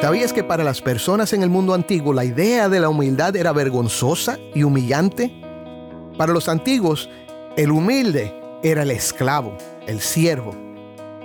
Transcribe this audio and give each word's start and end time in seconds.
¿Sabías 0.00 0.32
que 0.32 0.44
para 0.44 0.62
las 0.62 0.80
personas 0.80 1.32
en 1.32 1.42
el 1.42 1.50
mundo 1.50 1.74
antiguo 1.74 2.12
la 2.12 2.24
idea 2.24 2.68
de 2.68 2.78
la 2.78 2.88
humildad 2.88 3.34
era 3.34 3.52
vergonzosa 3.52 4.38
y 4.54 4.62
humillante? 4.62 5.34
Para 6.16 6.32
los 6.32 6.48
antiguos, 6.48 7.10
el 7.56 7.72
humilde 7.72 8.32
era 8.62 8.84
el 8.84 8.92
esclavo, 8.92 9.56
el 9.88 10.00
siervo. 10.00 10.54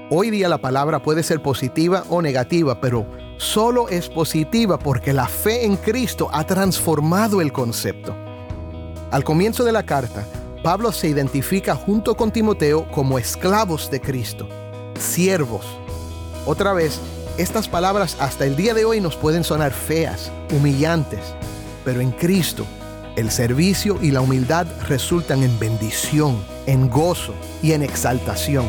Hoy 0.10 0.32
día 0.32 0.50
la 0.50 0.58
palabra 0.58 1.04
puede 1.04 1.22
ser 1.22 1.40
positiva 1.40 2.04
o 2.10 2.24
negativa, 2.24 2.82
pero 2.82 3.06
solo 3.38 3.90
es 3.90 4.10
positiva 4.10 4.80
porque 4.80 5.14
la 5.14 5.28
fe 5.28 5.66
en 5.66 5.78
Cristo 5.78 6.28
ha 6.34 6.44
transformado 6.44 7.42
el 7.42 7.54
concepto. 7.54 8.16
Al 9.12 9.24
comienzo 9.24 9.64
de 9.64 9.72
la 9.72 9.84
carta, 9.84 10.26
Pablo 10.64 10.92
se 10.92 11.10
identifica 11.10 11.76
junto 11.76 12.16
con 12.16 12.32
Timoteo 12.32 12.90
como 12.92 13.20
esclavos 13.20 13.92
de 13.92 14.02
Cristo, 14.02 14.50
siervos. 14.98 15.64
Otra 16.48 16.74
vez, 16.74 17.00
estas 17.38 17.68
palabras 17.68 18.18
hasta 18.20 18.46
el 18.46 18.56
día 18.56 18.74
de 18.74 18.86
hoy 18.86 19.02
nos 19.02 19.16
pueden 19.16 19.44
sonar 19.44 19.72
feas, 19.72 20.32
humillantes, 20.52 21.20
pero 21.84 22.02
en 22.02 22.12
Cristo 22.12 22.66
el 23.16 23.30
servicio 23.30 24.00
y 24.02 24.12
la 24.12 24.22
humildad 24.22 24.66
resultan 24.88 25.44
en 25.44 25.60
bendición, 25.60 26.44
en 26.66 26.90
gozo 26.90 27.34
y 27.62 27.74
en 27.74 27.84
exaltación. 27.84 28.66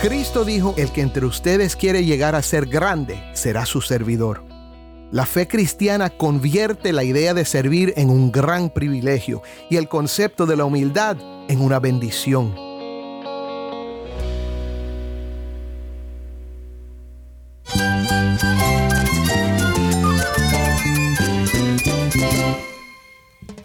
Cristo 0.00 0.44
dijo, 0.44 0.74
el 0.76 0.92
que 0.92 1.00
entre 1.00 1.26
ustedes 1.26 1.74
quiere 1.74 2.04
llegar 2.04 2.36
a 2.36 2.42
ser 2.42 2.66
grande 2.66 3.20
será 3.32 3.66
su 3.66 3.80
servidor. 3.80 4.44
La 5.10 5.26
fe 5.26 5.48
cristiana 5.48 6.10
convierte 6.10 6.92
la 6.92 7.02
idea 7.02 7.34
de 7.34 7.44
servir 7.44 7.94
en 7.96 8.10
un 8.10 8.30
gran 8.30 8.70
privilegio 8.70 9.42
y 9.70 9.76
el 9.76 9.88
concepto 9.88 10.46
de 10.46 10.56
la 10.56 10.64
humildad 10.64 11.16
en 11.48 11.60
una 11.60 11.80
bendición. 11.80 12.65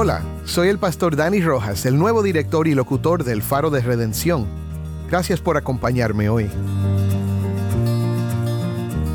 Hola, 0.00 0.22
soy 0.44 0.68
el 0.68 0.78
pastor 0.78 1.16
Dani 1.16 1.40
Rojas, 1.40 1.84
el 1.84 1.98
nuevo 1.98 2.22
director 2.22 2.68
y 2.68 2.74
locutor 2.76 3.24
del 3.24 3.42
Faro 3.42 3.68
de 3.68 3.80
Redención. 3.80 4.46
Gracias 5.10 5.40
por 5.40 5.56
acompañarme 5.56 6.28
hoy. 6.28 6.48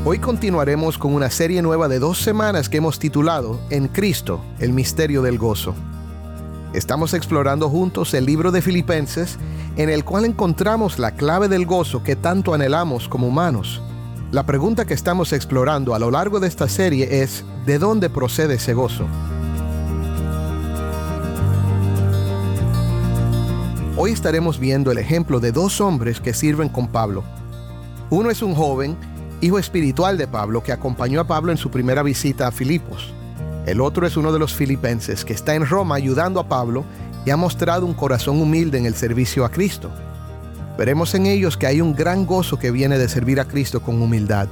Hoy 0.04 0.18
continuaremos 0.18 0.98
con 0.98 1.14
una 1.14 1.30
serie 1.30 1.62
nueva 1.62 1.88
de 1.88 2.00
dos 2.00 2.20
semanas 2.20 2.68
que 2.68 2.76
hemos 2.76 2.98
titulado 2.98 3.58
En 3.70 3.88
Cristo, 3.88 4.42
el 4.58 4.74
misterio 4.74 5.22
del 5.22 5.38
gozo. 5.38 5.74
Estamos 6.74 7.14
explorando 7.14 7.70
juntos 7.70 8.12
el 8.12 8.26
libro 8.26 8.52
de 8.52 8.60
Filipenses, 8.60 9.38
en 9.76 9.88
el 9.88 10.04
cual 10.04 10.26
encontramos 10.26 10.98
la 10.98 11.12
clave 11.12 11.48
del 11.48 11.64
gozo 11.64 12.02
que 12.02 12.14
tanto 12.14 12.52
anhelamos 12.52 13.08
como 13.08 13.28
humanos. 13.28 13.80
La 14.32 14.44
pregunta 14.44 14.84
que 14.84 14.92
estamos 14.92 15.32
explorando 15.32 15.94
a 15.94 15.98
lo 15.98 16.10
largo 16.10 16.40
de 16.40 16.48
esta 16.48 16.68
serie 16.68 17.22
es, 17.22 17.42
¿de 17.64 17.78
dónde 17.78 18.10
procede 18.10 18.56
ese 18.56 18.74
gozo? 18.74 19.06
Hoy 23.96 24.10
estaremos 24.10 24.58
viendo 24.58 24.90
el 24.90 24.98
ejemplo 24.98 25.38
de 25.38 25.52
dos 25.52 25.80
hombres 25.80 26.18
que 26.18 26.34
sirven 26.34 26.68
con 26.68 26.88
Pablo. 26.88 27.22
Uno 28.10 28.28
es 28.28 28.42
un 28.42 28.52
joven, 28.52 28.96
hijo 29.40 29.56
espiritual 29.56 30.18
de 30.18 30.26
Pablo, 30.26 30.64
que 30.64 30.72
acompañó 30.72 31.20
a 31.20 31.28
Pablo 31.28 31.52
en 31.52 31.58
su 31.58 31.70
primera 31.70 32.02
visita 32.02 32.48
a 32.48 32.50
Filipos. 32.50 33.14
El 33.66 33.80
otro 33.80 34.04
es 34.04 34.16
uno 34.16 34.32
de 34.32 34.40
los 34.40 34.52
filipenses 34.52 35.24
que 35.24 35.32
está 35.32 35.54
en 35.54 35.64
Roma 35.64 35.94
ayudando 35.94 36.40
a 36.40 36.48
Pablo 36.48 36.84
y 37.24 37.30
ha 37.30 37.36
mostrado 37.36 37.86
un 37.86 37.94
corazón 37.94 38.42
humilde 38.42 38.78
en 38.78 38.86
el 38.86 38.96
servicio 38.96 39.44
a 39.44 39.50
Cristo. 39.52 39.92
Veremos 40.76 41.14
en 41.14 41.26
ellos 41.26 41.56
que 41.56 41.68
hay 41.68 41.80
un 41.80 41.94
gran 41.94 42.26
gozo 42.26 42.58
que 42.58 42.72
viene 42.72 42.98
de 42.98 43.08
servir 43.08 43.38
a 43.38 43.44
Cristo 43.44 43.80
con 43.80 44.02
humildad, 44.02 44.48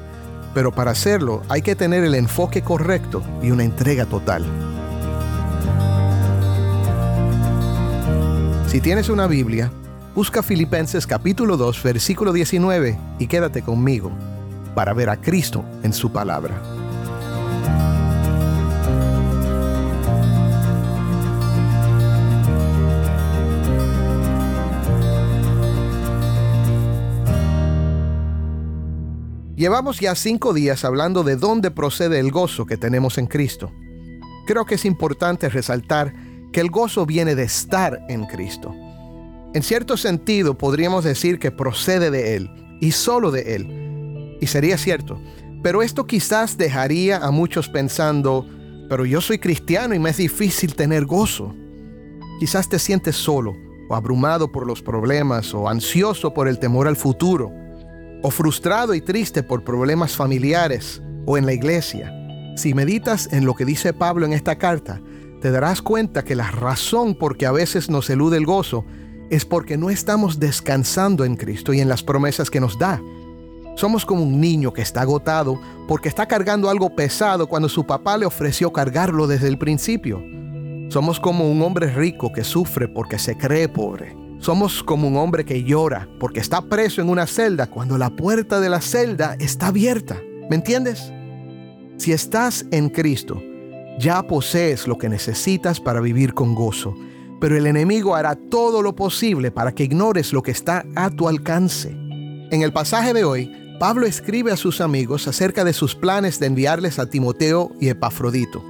pero 0.54 0.70
para 0.70 0.92
hacerlo 0.92 1.42
hay 1.48 1.62
que 1.62 1.74
tener 1.74 2.04
el 2.04 2.14
enfoque 2.14 2.62
correcto 2.62 3.24
y 3.42 3.50
una 3.50 3.64
entrega 3.64 4.06
total. 4.06 4.44
Si 8.72 8.80
tienes 8.80 9.10
una 9.10 9.26
Biblia, 9.26 9.70
busca 10.14 10.42
Filipenses 10.42 11.06
capítulo 11.06 11.58
2, 11.58 11.82
versículo 11.82 12.32
19 12.32 12.98
y 13.18 13.26
quédate 13.26 13.60
conmigo 13.60 14.10
para 14.74 14.94
ver 14.94 15.10
a 15.10 15.20
Cristo 15.20 15.62
en 15.82 15.92
su 15.92 16.10
palabra. 16.10 16.58
Llevamos 29.54 30.00
ya 30.00 30.14
cinco 30.14 30.54
días 30.54 30.86
hablando 30.86 31.24
de 31.24 31.36
dónde 31.36 31.70
procede 31.70 32.18
el 32.20 32.30
gozo 32.30 32.64
que 32.64 32.78
tenemos 32.78 33.18
en 33.18 33.26
Cristo. 33.26 33.70
Creo 34.46 34.64
que 34.64 34.76
es 34.76 34.86
importante 34.86 35.50
resaltar 35.50 36.31
que 36.52 36.60
el 36.60 36.70
gozo 36.70 37.06
viene 37.06 37.34
de 37.34 37.44
estar 37.44 38.04
en 38.08 38.26
Cristo. 38.26 38.74
En 39.54 39.62
cierto 39.62 39.96
sentido 39.96 40.56
podríamos 40.56 41.04
decir 41.04 41.38
que 41.38 41.50
procede 41.50 42.10
de 42.10 42.36
Él 42.36 42.50
y 42.80 42.92
solo 42.92 43.30
de 43.30 43.54
Él. 43.54 44.38
Y 44.40 44.46
sería 44.46 44.78
cierto. 44.78 45.20
Pero 45.62 45.82
esto 45.82 46.06
quizás 46.06 46.58
dejaría 46.58 47.18
a 47.18 47.30
muchos 47.30 47.68
pensando, 47.68 48.46
pero 48.88 49.04
yo 49.04 49.20
soy 49.20 49.38
cristiano 49.38 49.94
y 49.94 49.98
me 49.98 50.10
es 50.10 50.16
difícil 50.16 50.74
tener 50.74 51.04
gozo. 51.04 51.54
Quizás 52.40 52.68
te 52.68 52.78
sientes 52.78 53.16
solo 53.16 53.54
o 53.88 53.94
abrumado 53.94 54.50
por 54.50 54.66
los 54.66 54.82
problemas 54.82 55.54
o 55.54 55.68
ansioso 55.68 56.34
por 56.34 56.48
el 56.48 56.58
temor 56.58 56.88
al 56.88 56.96
futuro 56.96 57.52
o 58.22 58.30
frustrado 58.30 58.94
y 58.94 59.00
triste 59.00 59.42
por 59.42 59.64
problemas 59.64 60.16
familiares 60.16 61.02
o 61.26 61.36
en 61.36 61.46
la 61.46 61.52
iglesia. 61.52 62.12
Si 62.56 62.74
meditas 62.74 63.28
en 63.32 63.44
lo 63.44 63.54
que 63.54 63.64
dice 63.64 63.92
Pablo 63.92 64.26
en 64.26 64.32
esta 64.32 64.56
carta, 64.56 65.00
te 65.42 65.50
darás 65.50 65.82
cuenta 65.82 66.22
que 66.22 66.36
la 66.36 66.52
razón 66.52 67.16
por 67.16 67.36
que 67.36 67.46
a 67.46 67.52
veces 67.52 67.90
nos 67.90 68.08
elude 68.08 68.36
el 68.36 68.46
gozo 68.46 68.86
es 69.28 69.44
porque 69.44 69.76
no 69.76 69.90
estamos 69.90 70.38
descansando 70.38 71.24
en 71.24 71.34
Cristo 71.34 71.72
y 71.72 71.80
en 71.80 71.88
las 71.88 72.04
promesas 72.04 72.48
que 72.48 72.60
nos 72.60 72.78
da. 72.78 73.02
Somos 73.74 74.06
como 74.06 74.22
un 74.22 74.40
niño 74.40 74.72
que 74.72 74.82
está 74.82 75.00
agotado 75.00 75.60
porque 75.88 76.08
está 76.08 76.26
cargando 76.26 76.70
algo 76.70 76.94
pesado 76.94 77.48
cuando 77.48 77.68
su 77.68 77.84
papá 77.84 78.16
le 78.18 78.26
ofreció 78.26 78.72
cargarlo 78.72 79.26
desde 79.26 79.48
el 79.48 79.58
principio. 79.58 80.22
Somos 80.90 81.18
como 81.18 81.50
un 81.50 81.60
hombre 81.62 81.88
rico 81.88 82.32
que 82.32 82.44
sufre 82.44 82.86
porque 82.86 83.18
se 83.18 83.36
cree 83.36 83.68
pobre. 83.68 84.16
Somos 84.38 84.84
como 84.84 85.08
un 85.08 85.16
hombre 85.16 85.44
que 85.44 85.64
llora 85.64 86.08
porque 86.20 86.38
está 86.38 86.62
preso 86.62 87.02
en 87.02 87.08
una 87.08 87.26
celda 87.26 87.66
cuando 87.66 87.98
la 87.98 88.10
puerta 88.10 88.60
de 88.60 88.68
la 88.68 88.80
celda 88.80 89.34
está 89.40 89.68
abierta. 89.68 90.20
¿Me 90.48 90.54
entiendes? 90.54 91.12
Si 91.96 92.12
estás 92.12 92.64
en 92.70 92.90
Cristo, 92.90 93.42
ya 93.98 94.22
posees 94.22 94.86
lo 94.86 94.98
que 94.98 95.08
necesitas 95.08 95.80
para 95.80 96.00
vivir 96.00 96.34
con 96.34 96.54
gozo, 96.54 96.94
pero 97.40 97.56
el 97.56 97.66
enemigo 97.66 98.14
hará 98.14 98.36
todo 98.36 98.82
lo 98.82 98.94
posible 98.94 99.50
para 99.50 99.72
que 99.72 99.84
ignores 99.84 100.32
lo 100.32 100.42
que 100.42 100.52
está 100.52 100.84
a 100.94 101.10
tu 101.10 101.28
alcance. 101.28 101.90
En 101.90 102.62
el 102.62 102.72
pasaje 102.72 103.12
de 103.12 103.24
hoy, 103.24 103.50
Pablo 103.78 104.06
escribe 104.06 104.52
a 104.52 104.56
sus 104.56 104.80
amigos 104.80 105.26
acerca 105.26 105.64
de 105.64 105.72
sus 105.72 105.94
planes 105.94 106.38
de 106.38 106.46
enviarles 106.46 106.98
a 106.98 107.10
Timoteo 107.10 107.72
y 107.80 107.88
Epafrodito. 107.88 108.62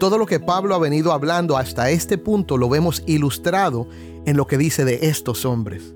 Todo 0.00 0.18
lo 0.18 0.26
que 0.26 0.40
Pablo 0.40 0.74
ha 0.74 0.78
venido 0.78 1.12
hablando 1.12 1.56
hasta 1.56 1.90
este 1.90 2.18
punto 2.18 2.56
lo 2.56 2.68
vemos 2.68 3.02
ilustrado 3.06 3.86
en 4.26 4.36
lo 4.36 4.46
que 4.46 4.58
dice 4.58 4.84
de 4.84 5.00
estos 5.02 5.44
hombres. 5.44 5.94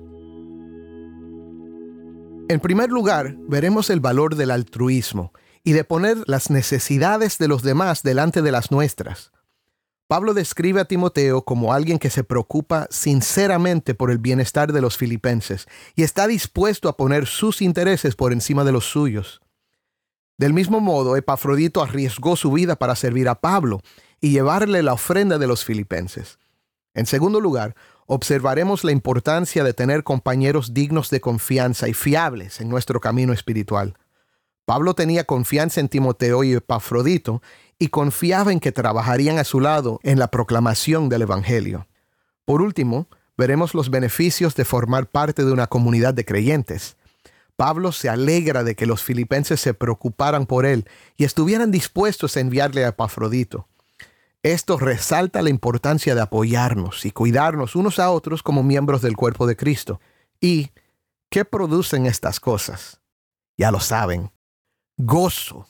En 2.47 2.59
primer 2.59 2.91
lugar, 2.91 3.35
veremos 3.49 3.89
el 3.89 3.99
valor 3.99 4.35
del 4.35 4.51
altruismo 4.51 5.33
y 5.65 5.73
de 5.73 5.83
poner 5.83 6.23
las 6.27 6.49
necesidades 6.51 7.39
de 7.39 7.49
los 7.49 7.63
demás 7.63 8.03
delante 8.03 8.41
de 8.43 8.51
las 8.51 8.71
nuestras. 8.71 9.31
Pablo 10.07 10.35
describe 10.35 10.79
a 10.79 10.85
Timoteo 10.85 11.43
como 11.43 11.73
alguien 11.73 11.97
que 11.97 12.11
se 12.11 12.23
preocupa 12.23 12.87
sinceramente 12.91 13.95
por 13.95 14.11
el 14.11 14.19
bienestar 14.19 14.71
de 14.71 14.81
los 14.81 14.95
filipenses 14.95 15.65
y 15.95 16.03
está 16.03 16.27
dispuesto 16.27 16.87
a 16.87 16.95
poner 16.95 17.25
sus 17.25 17.63
intereses 17.63 18.15
por 18.15 18.31
encima 18.31 18.63
de 18.63 18.71
los 18.71 18.85
suyos. 18.85 19.41
Del 20.37 20.53
mismo 20.53 20.79
modo, 20.81 21.15
Epafrodito 21.15 21.81
arriesgó 21.81 22.35
su 22.35 22.51
vida 22.51 22.75
para 22.75 22.95
servir 22.95 23.27
a 23.27 23.41
Pablo 23.41 23.81
y 24.21 24.29
llevarle 24.29 24.83
la 24.83 24.93
ofrenda 24.93 25.39
de 25.39 25.47
los 25.47 25.65
filipenses. 25.65 26.37
En 26.93 27.07
segundo 27.07 27.41
lugar, 27.41 27.75
observaremos 28.05 28.83
la 28.83 28.91
importancia 28.91 29.63
de 29.63 29.73
tener 29.73 30.03
compañeros 30.03 30.75
dignos 30.75 31.09
de 31.09 31.21
confianza 31.21 31.87
y 31.87 31.95
fiables 31.95 32.61
en 32.61 32.69
nuestro 32.69 32.99
camino 32.99 33.33
espiritual. 33.33 33.95
Pablo 34.65 34.95
tenía 34.95 35.23
confianza 35.23 35.79
en 35.79 35.89
Timoteo 35.89 36.43
y 36.43 36.53
Epafrodito 36.53 37.41
y 37.77 37.89
confiaba 37.89 38.51
en 38.51 38.59
que 38.59 38.71
trabajarían 38.71 39.37
a 39.37 39.43
su 39.43 39.59
lado 39.59 39.99
en 40.03 40.17
la 40.17 40.31
proclamación 40.31 41.07
del 41.07 41.23
Evangelio. 41.23 41.87
Por 42.45 42.61
último, 42.61 43.07
veremos 43.37 43.73
los 43.75 43.89
beneficios 43.89 44.55
de 44.55 44.65
formar 44.65 45.07
parte 45.07 45.45
de 45.45 45.51
una 45.51 45.67
comunidad 45.67 46.13
de 46.13 46.25
creyentes. 46.25 46.97
Pablo 47.55 47.91
se 47.91 48.09
alegra 48.09 48.63
de 48.63 48.75
que 48.75 48.85
los 48.85 49.03
filipenses 49.03 49.61
se 49.61 49.73
preocuparan 49.73 50.45
por 50.45 50.65
él 50.65 50.89
y 51.15 51.23
estuvieran 51.23 51.71
dispuestos 51.71 52.35
a 52.35 52.39
enviarle 52.39 52.85
a 52.85 52.89
Epafrodito. 52.89 53.67
Esto 54.43 54.77
resalta 54.77 55.41
la 55.41 55.49
importancia 55.49 56.15
de 56.15 56.21
apoyarnos 56.21 57.05
y 57.05 57.11
cuidarnos 57.11 57.75
unos 57.75 57.99
a 57.99 58.11
otros 58.11 58.43
como 58.43 58.61
miembros 58.61 59.01
del 59.01 59.15
cuerpo 59.15 59.47
de 59.47 59.55
Cristo. 59.55 59.99
¿Y 60.39 60.71
qué 61.29 61.45
producen 61.45 62.05
estas 62.05 62.39
cosas? 62.39 62.99
Ya 63.57 63.71
lo 63.71 63.79
saben. 63.79 64.34
Gozo. 64.97 65.67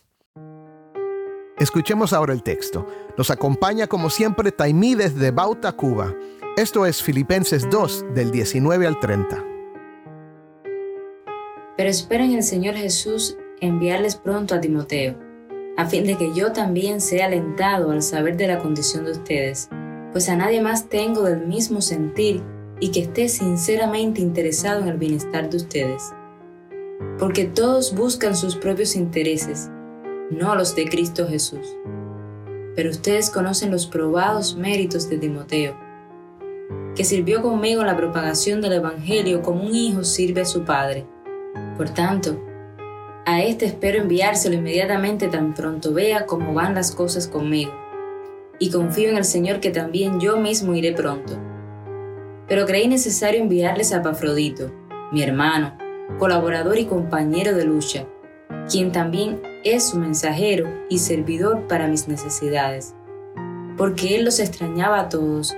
Escuchemos 1.57 2.13
ahora 2.13 2.33
el 2.33 2.43
texto. 2.43 2.85
Nos 3.17 3.31
acompaña 3.31 3.87
como 3.87 4.09
siempre 4.09 4.51
Taimí 4.51 4.93
desde 4.93 5.31
Bauta, 5.31 5.71
Cuba. 5.71 6.13
Esto 6.57 6.85
es 6.85 7.01
Filipenses 7.01 7.67
2 7.69 8.13
del 8.13 8.29
19 8.29 8.85
al 8.85 8.99
30. 8.99 9.43
Pero 11.75 11.89
espero 11.89 12.23
en 12.23 12.33
el 12.33 12.43
Señor 12.43 12.75
Jesús 12.75 13.37
enviarles 13.61 14.15
pronto 14.15 14.53
a 14.53 14.61
Timoteo 14.61 15.17
a 15.77 15.85
fin 15.87 16.05
de 16.05 16.15
que 16.17 16.33
yo 16.33 16.51
también 16.53 17.01
sea 17.01 17.25
alentado 17.25 17.91
al 17.91 18.01
saber 18.01 18.37
de 18.37 18.47
la 18.47 18.59
condición 18.59 19.05
de 19.05 19.11
ustedes, 19.11 19.69
pues 20.11 20.29
a 20.29 20.35
nadie 20.35 20.61
más 20.61 20.87
tengo 20.87 21.23
del 21.23 21.45
mismo 21.45 21.81
sentir 21.81 22.41
y 22.79 22.91
que 22.91 23.01
esté 23.01 23.27
sinceramente 23.27 24.21
interesado 24.21 24.81
en 24.81 24.87
el 24.87 24.97
bienestar 24.97 25.49
de 25.49 25.57
ustedes. 25.57 26.13
Porque 27.19 27.45
todos 27.45 27.95
buscan 27.95 28.35
sus 28.35 28.55
propios 28.55 28.95
intereses, 28.95 29.69
no 30.29 30.55
los 30.55 30.75
de 30.75 30.87
Cristo 30.89 31.27
Jesús. 31.27 31.77
Pero 32.75 32.89
ustedes 32.89 33.29
conocen 33.29 33.71
los 33.71 33.87
probados 33.87 34.55
méritos 34.55 35.09
de 35.09 35.17
Timoteo, 35.17 35.77
que 36.95 37.03
sirvió 37.03 37.41
conmigo 37.41 37.81
en 37.81 37.87
la 37.87 37.97
propagación 37.97 38.61
del 38.61 38.73
Evangelio 38.73 39.41
como 39.41 39.63
un 39.63 39.75
hijo 39.75 40.03
sirve 40.03 40.41
a 40.41 40.45
su 40.45 40.63
padre. 40.63 41.05
Por 41.77 41.89
tanto, 41.89 42.41
a 43.25 43.41
este 43.41 43.65
espero 43.65 44.01
enviárselo 44.01 44.55
inmediatamente 44.55 45.27
tan 45.27 45.53
pronto 45.53 45.93
vea 45.93 46.25
cómo 46.25 46.53
van 46.53 46.75
las 46.75 46.91
cosas 46.91 47.27
conmigo. 47.27 47.73
Y 48.59 48.69
confío 48.69 49.09
en 49.09 49.17
el 49.17 49.25
Señor 49.25 49.59
que 49.59 49.71
también 49.71 50.19
yo 50.19 50.37
mismo 50.37 50.73
iré 50.75 50.93
pronto. 50.93 51.37
Pero 52.47 52.65
creí 52.65 52.87
necesario 52.87 53.41
enviarles 53.41 53.91
a 53.93 54.01
Pafrodito, 54.01 54.71
mi 55.11 55.23
hermano, 55.23 55.77
colaborador 56.19 56.77
y 56.77 56.85
compañero 56.85 57.55
de 57.55 57.65
lucha, 57.65 58.05
quien 58.69 58.91
también 58.91 59.41
es 59.63 59.89
su 59.89 59.97
mensajero 59.97 60.67
y 60.89 60.99
servidor 60.99 61.67
para 61.67 61.87
mis 61.87 62.07
necesidades. 62.07 62.95
Porque 63.77 64.15
él 64.15 64.25
los 64.25 64.39
extrañaba 64.39 64.99
a 64.99 65.09
todos 65.09 65.55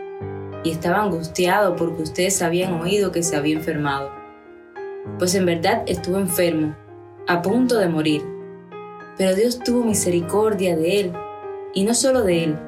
y 0.63 0.71
estaba 0.71 1.03
angustiado 1.03 1.75
porque 1.75 2.03
ustedes 2.03 2.41
habían 2.41 2.73
oído 2.73 3.11
que 3.11 3.23
se 3.23 3.35
había 3.35 3.55
enfermado. 3.55 4.11
Pues 5.19 5.35
en 5.35 5.45
verdad 5.45 5.83
estuvo 5.87 6.17
enfermo 6.17 6.75
a 7.27 7.41
punto 7.41 7.77
de 7.77 7.89
morir. 7.89 8.23
Pero 9.17 9.35
Dios 9.35 9.59
tuvo 9.59 9.83
misericordia 9.83 10.75
de 10.75 10.99
él, 10.99 11.13
y 11.73 11.83
no 11.83 11.93
solo 11.93 12.23
de 12.23 12.45
él, 12.45 12.59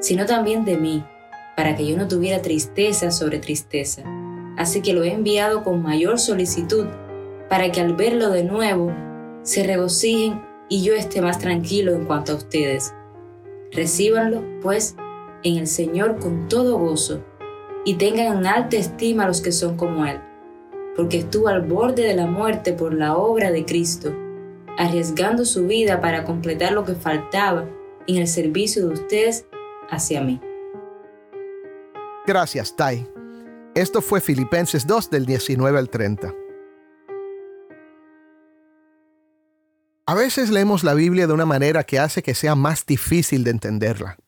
sino 0.00 0.26
también 0.26 0.64
de 0.64 0.76
mí, 0.76 1.04
para 1.56 1.74
que 1.76 1.86
yo 1.86 1.96
no 1.96 2.08
tuviera 2.08 2.42
tristeza 2.42 3.10
sobre 3.10 3.38
tristeza. 3.38 4.02
Así 4.56 4.82
que 4.82 4.92
lo 4.92 5.02
he 5.02 5.12
enviado 5.12 5.64
con 5.64 5.82
mayor 5.82 6.18
solicitud, 6.18 6.86
para 7.48 7.70
que 7.70 7.80
al 7.80 7.94
verlo 7.94 8.30
de 8.30 8.44
nuevo, 8.44 8.92
se 9.42 9.64
regocijen 9.64 10.42
y 10.68 10.82
yo 10.82 10.94
esté 10.94 11.20
más 11.20 11.38
tranquilo 11.38 11.92
en 11.92 12.04
cuanto 12.04 12.32
a 12.32 12.36
ustedes. 12.36 12.94
Recíbanlo, 13.72 14.42
pues, 14.62 14.96
en 15.42 15.58
el 15.58 15.66
Señor 15.66 16.18
con 16.18 16.48
todo 16.48 16.78
gozo, 16.78 17.22
y 17.84 17.94
tengan 17.94 18.38
en 18.38 18.46
alta 18.46 18.76
estima 18.76 19.24
a 19.24 19.28
los 19.28 19.40
que 19.40 19.52
son 19.52 19.76
como 19.76 20.06
Él 20.06 20.18
porque 20.96 21.18
estuvo 21.18 21.48
al 21.48 21.62
borde 21.62 22.02
de 22.02 22.14
la 22.14 22.26
muerte 22.26 22.72
por 22.72 22.94
la 22.94 23.16
obra 23.16 23.50
de 23.50 23.64
Cristo, 23.64 24.14
arriesgando 24.78 25.44
su 25.44 25.66
vida 25.66 26.00
para 26.00 26.24
completar 26.24 26.72
lo 26.72 26.84
que 26.84 26.94
faltaba 26.94 27.68
en 28.06 28.16
el 28.16 28.28
servicio 28.28 28.86
de 28.86 28.94
ustedes 28.94 29.46
hacia 29.90 30.20
mí. 30.22 30.40
Gracias, 32.26 32.74
Tai. 32.74 33.06
Esto 33.74 34.00
fue 34.00 34.20
Filipenses 34.20 34.86
2 34.86 35.10
del 35.10 35.26
19 35.26 35.78
al 35.78 35.90
30. 35.90 36.32
A 40.06 40.12
veces 40.12 40.50
leemos 40.50 40.84
la 40.84 40.92
Biblia 40.92 41.26
de 41.26 41.32
una 41.32 41.46
manera 41.46 41.84
que 41.84 41.98
hace 41.98 42.22
que 42.22 42.34
sea 42.34 42.54
más 42.54 42.84
difícil 42.84 43.42
de 43.42 43.52
entenderla. 43.52 44.18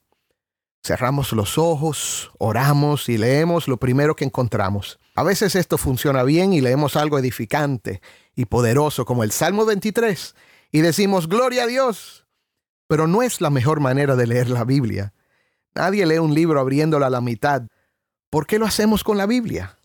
Cerramos 0.82 1.32
los 1.32 1.58
ojos, 1.58 2.31
oramos 2.38 3.11
y 3.11 3.19
leemos 3.19 3.69
lo 3.69 3.76
primero 3.76 4.17
que 4.17 4.25
encontramos. 4.25 4.99
A 5.14 5.23
veces 5.23 5.55
esto 5.55 5.76
funciona 5.76 6.23
bien 6.23 6.55
y 6.55 6.62
leemos 6.62 6.96
algo 6.96 7.19
edificante 7.19 8.00
y 8.34 8.46
poderoso 8.46 9.05
como 9.05 9.23
el 9.23 9.32
Salmo 9.32 9.67
23 9.67 10.34
y 10.73 10.81
decimos, 10.81 11.28
Gloria 11.28 11.64
a 11.64 11.67
Dios. 11.67 12.26
Pero 12.88 13.06
no 13.06 13.23
es 13.23 13.43
la 13.43 13.50
mejor 13.50 13.81
manera 13.81 14.17
de 14.17 14.26
leer 14.26 14.49
la 14.49 14.64
Biblia. 14.64 15.12
Nadie 15.75 16.06
lee 16.06 16.19
un 16.19 16.34
libro 16.34 16.58
abriéndola 16.58 17.08
a 17.08 17.11
la 17.11 17.20
mitad. 17.20 17.64
¿Por 18.31 18.46
qué 18.46 18.58
lo 18.58 18.64
hacemos 18.64 19.05
con 19.05 19.19
la 19.19 19.26
Biblia? 19.26 19.75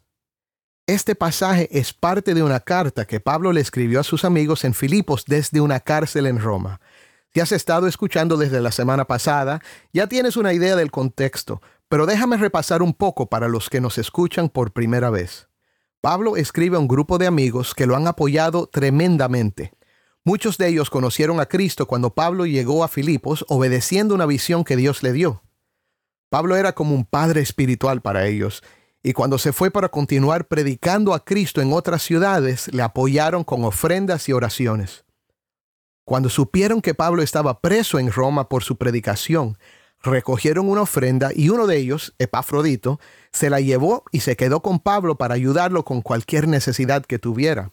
Este 0.88 1.16
pasaje 1.16 1.70
es 1.72 1.94
parte 1.94 2.34
de 2.34 2.44
una 2.44 2.60
carta 2.60 3.06
que 3.06 3.20
Pablo 3.20 3.54
le 3.54 3.62
escribió 3.62 4.00
a 4.00 4.04
sus 4.04 4.26
amigos 4.26 4.64
en 4.64 4.74
Filipos 4.74 5.26
desde 5.26 5.62
una 5.62 5.80
cárcel 5.80 6.26
en 6.26 6.40
Roma. 6.40 6.82
Si 7.34 7.40
has 7.40 7.52
estado 7.52 7.88
escuchando 7.88 8.36
desde 8.36 8.60
la 8.60 8.72
semana 8.72 9.06
pasada, 9.06 9.62
ya 9.94 10.08
tienes 10.08 10.36
una 10.36 10.54
idea 10.54 10.76
del 10.76 10.92
contexto, 10.92 11.62
pero 11.88 12.06
déjame 12.06 12.36
repasar 12.38 12.82
un 12.82 12.94
poco 12.94 13.30
para 13.30 13.48
los 13.48 13.70
que 13.70 13.80
nos 13.80 13.98
escuchan 13.98 14.50
por 14.50 14.74
primera 14.74 15.10
vez. 15.10 15.48
Pablo 16.02 16.36
escribe 16.36 16.78
a 16.78 16.80
un 16.80 16.88
grupo 16.88 17.20
de 17.20 17.28
amigos 17.28 17.76
que 17.76 17.86
lo 17.86 17.96
han 17.96 18.08
apoyado 18.08 18.68
tremendamente. 18.68 19.74
Muchos 20.24 20.58
de 20.58 20.68
ellos 20.68 20.90
conocieron 20.90 21.40
a 21.40 21.46
Cristo 21.46 21.88
cuando 21.88 22.16
Pablo 22.16 22.46
llegó 22.46 22.84
a 22.84 22.88
Filipos 22.88 23.46
obedeciendo 23.48 24.16
una 24.16 24.26
visión 24.26 24.64
que 24.64 24.76
Dios 24.76 25.04
le 25.04 25.14
dio. 25.14 25.44
Pablo 26.30 26.56
era 26.56 26.74
como 26.74 26.96
un 26.96 27.06
padre 27.06 27.42
espiritual 27.42 28.02
para 28.02 28.26
ellos, 28.26 28.64
y 29.04 29.14
cuando 29.14 29.38
se 29.38 29.54
fue 29.54 29.72
para 29.72 29.90
continuar 29.90 30.48
predicando 30.48 31.14
a 31.14 31.24
Cristo 31.24 31.62
en 31.62 31.74
otras 31.74 32.04
ciudades, 32.04 32.72
le 32.74 32.84
apoyaron 32.84 33.44
con 33.44 33.64
ofrendas 33.64 34.30
y 34.30 34.34
oraciones. 34.34 35.06
Cuando 36.06 36.30
supieron 36.30 36.82
que 36.82 36.94
Pablo 36.94 37.24
estaba 37.24 37.62
preso 37.62 37.98
en 37.98 38.12
Roma 38.12 38.50
por 38.50 38.64
su 38.64 38.78
predicación, 38.78 39.58
recogieron 40.04 40.70
una 40.70 40.82
ofrenda 40.82 41.32
y 41.34 41.50
uno 41.50 41.68
de 41.68 41.78
ellos, 41.78 42.14
Epafrodito, 42.20 43.00
se 43.32 43.50
la 43.50 43.60
llevó 43.60 44.04
y 44.12 44.22
se 44.22 44.36
quedó 44.36 44.62
con 44.62 44.80
Pablo 44.80 45.18
para 45.18 45.36
ayudarlo 45.36 45.86
con 45.86 46.02
cualquier 46.02 46.48
necesidad 46.48 47.06
que 47.06 47.20
tuviera. 47.20 47.72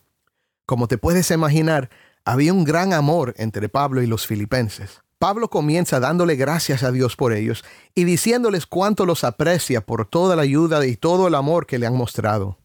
Como 0.67 0.89
te 0.89 0.99
puedes 0.99 1.31
imaginar, 1.31 1.91
había 2.25 2.53
un 2.53 2.65
gran 2.65 2.93
amor 2.93 3.35
entre 3.39 3.69
Pablo 3.69 4.03
y 4.03 4.07
los 4.07 4.27
filipenses. 4.27 5.03
Pablo 5.19 5.51
comienza 5.51 5.99
dándole 5.99 6.37
gracias 6.37 6.85
a 6.85 6.93
Dios 6.93 7.17
por 7.17 7.33
ellos 7.33 7.65
y 7.95 8.05
diciéndoles 8.05 8.67
cuánto 8.67 9.05
los 9.05 9.25
aprecia 9.25 9.85
por 9.85 10.07
toda 10.07 10.37
la 10.37 10.43
ayuda 10.43 10.87
y 10.87 10.97
todo 10.97 11.27
el 11.27 11.35
amor 11.35 11.67
que 11.67 11.79
le 11.79 11.87
han 11.87 11.97
mostrado. 11.97 12.59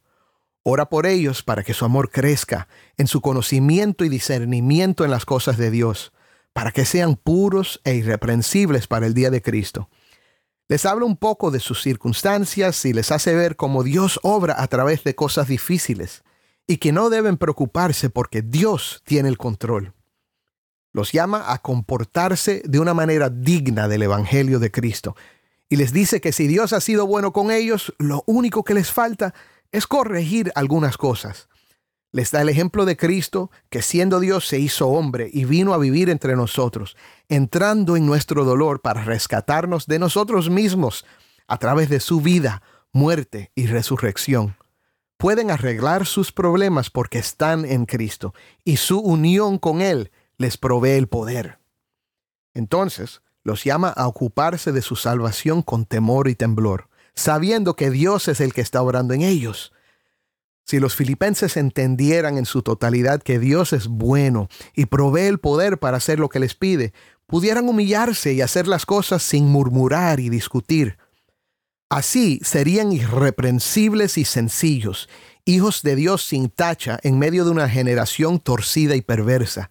Ora 0.62 0.88
por 0.88 1.08
ellos 1.08 1.42
para 1.42 1.64
que 1.64 1.74
su 1.74 1.84
amor 1.84 2.12
crezca 2.12 2.68
en 2.98 3.08
su 3.08 3.22
conocimiento 3.22 4.06
y 4.06 4.10
discernimiento 4.10 5.04
en 5.04 5.10
las 5.12 5.26
cosas 5.26 5.58
de 5.58 5.72
Dios, 5.72 6.14
para 6.54 6.72
que 6.72 6.86
sean 6.86 7.16
puros 7.16 7.82
e 7.84 7.96
irreprensibles 7.96 8.86
para 8.86 9.08
el 9.08 9.16
día 9.16 9.32
de 9.32 9.42
Cristo. 9.42 9.90
Les 10.70 10.86
habla 10.86 11.06
un 11.06 11.18
poco 11.18 11.50
de 11.50 11.60
sus 11.60 11.82
circunstancias 11.82 12.86
y 12.86 12.94
les 12.94 13.12
hace 13.12 13.34
ver 13.34 13.56
cómo 13.56 13.84
Dios 13.84 14.20
obra 14.22 14.62
a 14.62 14.68
través 14.68 15.04
de 15.04 15.16
cosas 15.16 15.48
difíciles 15.48 16.24
y 16.68 16.78
que 16.78 16.92
no 16.92 17.10
deben 17.10 17.38
preocuparse 17.38 18.12
porque 18.12 18.44
Dios 18.44 19.02
tiene 19.06 19.28
el 19.28 19.38
control. 19.38 19.94
Los 20.94 21.12
llama 21.12 21.52
a 21.52 21.58
comportarse 21.58 22.62
de 22.66 22.80
una 22.80 22.94
manera 22.94 23.30
digna 23.30 23.88
del 23.88 24.04
Evangelio 24.04 24.60
de 24.60 24.72
Cristo 24.72 25.16
y 25.74 25.76
les 25.76 25.92
dice 25.92 26.22
que 26.22 26.32
si 26.32 26.46
Dios 26.46 26.72
ha 26.72 26.80
sido 26.80 27.08
bueno 27.08 27.34
con 27.34 27.50
ellos, 27.50 27.96
lo 27.98 28.24
único 28.28 28.64
que 28.64 28.76
les 28.76 28.92
falta 28.92 29.34
es 29.72 29.88
corregir 29.88 30.52
algunas 30.54 30.98
cosas. 30.98 31.50
Les 32.12 32.30
da 32.30 32.42
el 32.42 32.50
ejemplo 32.50 32.86
de 32.86 32.96
Cristo, 32.96 33.50
que 33.72 33.82
siendo 33.82 34.20
Dios 34.20 34.48
se 34.48 34.60
hizo 34.60 34.90
hombre 34.90 35.32
y 35.34 35.46
vino 35.46 35.74
a 35.74 35.80
vivir 35.80 36.12
entre 36.12 36.36
nosotros, 36.36 36.96
entrando 37.28 37.98
en 37.98 38.06
nuestro 38.06 38.46
dolor 38.46 38.82
para 38.82 39.04
rescatarnos 39.04 39.88
de 39.88 39.98
nosotros 39.98 40.52
mismos 40.52 41.06
a 41.48 41.58
través 41.58 41.90
de 41.90 42.00
su 42.00 42.22
vida, 42.22 42.62
muerte 42.92 43.52
y 43.56 43.66
resurrección. 43.66 44.56
Pueden 45.18 45.50
arreglar 45.50 46.06
sus 46.06 46.32
problemas 46.32 46.92
porque 46.92 47.18
están 47.18 47.66
en 47.66 47.88
Cristo 47.88 48.36
y 48.64 48.78
su 48.78 49.00
unión 49.00 49.58
con 49.58 49.82
Él 49.82 50.12
les 50.44 50.58
provee 50.58 50.92
el 50.92 51.08
poder. 51.08 51.58
Entonces, 52.54 53.22
los 53.44 53.64
llama 53.64 53.90
a 53.90 54.08
ocuparse 54.08 54.72
de 54.72 54.84
su 54.84 54.96
salvación 54.96 55.64
con 55.64 55.86
temor 55.86 56.28
y 56.28 56.36
temblor 56.36 56.88
sabiendo 57.16 57.76
que 57.76 57.90
Dios 57.90 58.28
es 58.28 58.40
el 58.42 58.54
que 58.54 58.62
está 58.62 58.82
orando 58.82 59.14
en 59.14 59.22
ellos. 59.22 59.72
Si 60.66 60.80
los 60.80 60.96
filipenses 60.96 61.58
entendieran 61.58 62.38
en 62.38 62.46
su 62.46 62.62
totalidad 62.62 63.22
que 63.22 63.38
Dios 63.38 63.74
es 63.74 63.88
bueno 63.88 64.48
y 64.74 64.86
provee 64.86 65.28
el 65.28 65.40
poder 65.40 65.78
para 65.78 65.98
hacer 65.98 66.20
lo 66.20 66.30
que 66.30 66.40
les 66.40 66.56
pide, 66.56 66.94
pudieran 67.28 67.68
humillarse 67.68 68.34
y 68.34 68.42
hacer 68.42 68.68
las 68.68 68.86
cosas 68.86 69.24
sin 69.24 69.48
murmurar 69.48 70.20
y 70.20 70.30
discutir. 70.30 70.98
Así 71.90 72.40
serían 72.44 72.92
irreprensibles 72.92 74.18
y 74.18 74.26
sencillos, 74.26 75.10
hijos 75.46 75.84
de 75.84 75.96
Dios 75.96 76.26
sin 76.26 76.50
tacha 76.50 76.98
en 77.04 77.20
medio 77.20 77.44
de 77.44 77.52
una 77.52 77.70
generación 77.70 78.40
torcida 78.40 78.96
y 78.96 79.02
perversa. 79.02 79.70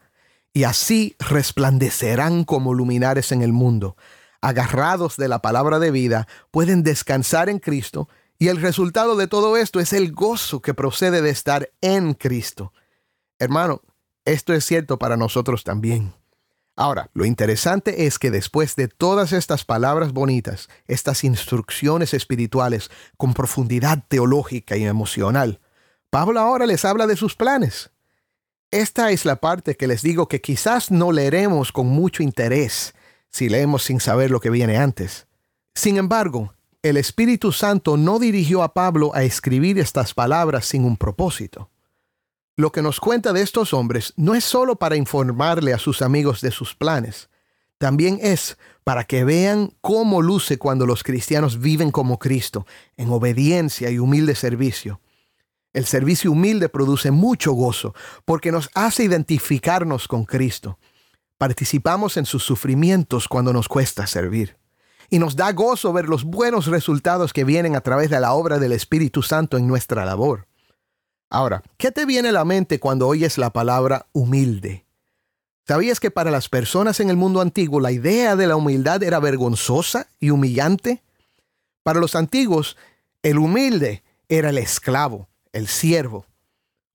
Y 0.52 0.64
así 0.64 1.16
resplandecerán 1.18 2.44
como 2.44 2.74
luminares 2.74 3.32
en 3.32 3.42
el 3.42 3.52
mundo. 3.52 3.96
Agarrados 4.40 5.16
de 5.16 5.28
la 5.28 5.40
palabra 5.40 5.78
de 5.78 5.90
vida, 5.90 6.26
pueden 6.50 6.82
descansar 6.82 7.48
en 7.48 7.58
Cristo 7.58 8.08
y 8.42 8.48
el 8.48 8.60
resultado 8.60 9.14
de 9.14 9.28
todo 9.28 9.56
esto 9.56 9.78
es 9.78 9.92
el 9.92 10.10
gozo 10.10 10.60
que 10.60 10.74
procede 10.74 11.22
de 11.22 11.30
estar 11.30 11.70
en 11.80 12.14
Cristo. 12.14 12.72
Hermano, 13.38 13.82
esto 14.24 14.52
es 14.52 14.64
cierto 14.64 14.98
para 14.98 15.16
nosotros 15.16 15.62
también. 15.62 16.12
Ahora, 16.74 17.08
lo 17.14 17.24
interesante 17.24 18.06
es 18.06 18.18
que 18.18 18.32
después 18.32 18.74
de 18.74 18.88
todas 18.88 19.32
estas 19.32 19.64
palabras 19.64 20.12
bonitas, 20.12 20.68
estas 20.88 21.22
instrucciones 21.22 22.14
espirituales 22.14 22.90
con 23.16 23.32
profundidad 23.32 24.02
teológica 24.08 24.76
y 24.76 24.86
emocional, 24.86 25.60
Pablo 26.10 26.40
ahora 26.40 26.66
les 26.66 26.84
habla 26.84 27.06
de 27.06 27.14
sus 27.14 27.36
planes. 27.36 27.91
Esta 28.72 29.10
es 29.10 29.26
la 29.26 29.36
parte 29.36 29.76
que 29.76 29.86
les 29.86 30.00
digo 30.00 30.28
que 30.28 30.40
quizás 30.40 30.90
no 30.90 31.12
leeremos 31.12 31.72
con 31.72 31.88
mucho 31.88 32.22
interés 32.22 32.94
si 33.28 33.50
leemos 33.50 33.82
sin 33.82 34.00
saber 34.00 34.30
lo 34.30 34.40
que 34.40 34.48
viene 34.48 34.78
antes. 34.78 35.26
Sin 35.74 35.98
embargo, 35.98 36.54
el 36.82 36.96
Espíritu 36.96 37.52
Santo 37.52 37.98
no 37.98 38.18
dirigió 38.18 38.62
a 38.62 38.72
Pablo 38.72 39.14
a 39.14 39.24
escribir 39.24 39.78
estas 39.78 40.14
palabras 40.14 40.64
sin 40.64 40.86
un 40.86 40.96
propósito. 40.96 41.68
Lo 42.56 42.72
que 42.72 42.80
nos 42.80 42.98
cuenta 42.98 43.34
de 43.34 43.42
estos 43.42 43.74
hombres 43.74 44.14
no 44.16 44.34
es 44.34 44.44
solo 44.44 44.76
para 44.76 44.96
informarle 44.96 45.74
a 45.74 45.78
sus 45.78 46.00
amigos 46.00 46.40
de 46.40 46.50
sus 46.50 46.74
planes, 46.74 47.28
también 47.76 48.20
es 48.22 48.56
para 48.84 49.04
que 49.04 49.22
vean 49.24 49.74
cómo 49.82 50.22
luce 50.22 50.56
cuando 50.56 50.86
los 50.86 51.02
cristianos 51.02 51.60
viven 51.60 51.90
como 51.90 52.18
Cristo, 52.18 52.66
en 52.96 53.10
obediencia 53.10 53.90
y 53.90 53.98
humilde 53.98 54.34
servicio. 54.34 55.00
El 55.72 55.86
servicio 55.86 56.32
humilde 56.32 56.68
produce 56.68 57.10
mucho 57.10 57.52
gozo 57.52 57.94
porque 58.24 58.52
nos 58.52 58.70
hace 58.74 59.04
identificarnos 59.04 60.06
con 60.06 60.24
Cristo. 60.24 60.78
Participamos 61.38 62.16
en 62.16 62.26
sus 62.26 62.42
sufrimientos 62.42 63.26
cuando 63.26 63.52
nos 63.52 63.68
cuesta 63.68 64.06
servir 64.06 64.56
y 65.12 65.18
nos 65.18 65.36
da 65.36 65.52
gozo 65.52 65.92
ver 65.92 66.08
los 66.08 66.24
buenos 66.24 66.66
resultados 66.66 67.32
que 67.32 67.44
vienen 67.44 67.76
a 67.76 67.80
través 67.80 68.10
de 68.10 68.20
la 68.20 68.32
obra 68.32 68.58
del 68.58 68.72
Espíritu 68.72 69.22
Santo 69.22 69.58
en 69.58 69.66
nuestra 69.66 70.04
labor. 70.04 70.46
Ahora, 71.28 71.62
¿qué 71.76 71.90
te 71.90 72.06
viene 72.06 72.30
a 72.30 72.32
la 72.32 72.44
mente 72.44 72.78
cuando 72.78 73.08
oyes 73.08 73.38
la 73.38 73.50
palabra 73.50 74.06
humilde? 74.12 74.86
¿Sabías 75.66 76.00
que 76.00 76.10
para 76.10 76.30
las 76.30 76.48
personas 76.48 76.98
en 77.00 77.08
el 77.08 77.16
mundo 77.16 77.40
antiguo 77.40 77.80
la 77.80 77.92
idea 77.92 78.36
de 78.36 78.46
la 78.46 78.56
humildad 78.56 79.02
era 79.02 79.20
vergonzosa 79.20 80.08
y 80.18 80.30
humillante? 80.30 81.02
Para 81.82 82.00
los 82.00 82.16
antiguos, 82.16 82.76
el 83.22 83.38
humilde 83.38 84.02
era 84.28 84.50
el 84.50 84.58
esclavo, 84.58 85.28
el 85.52 85.68
siervo. 85.68 86.26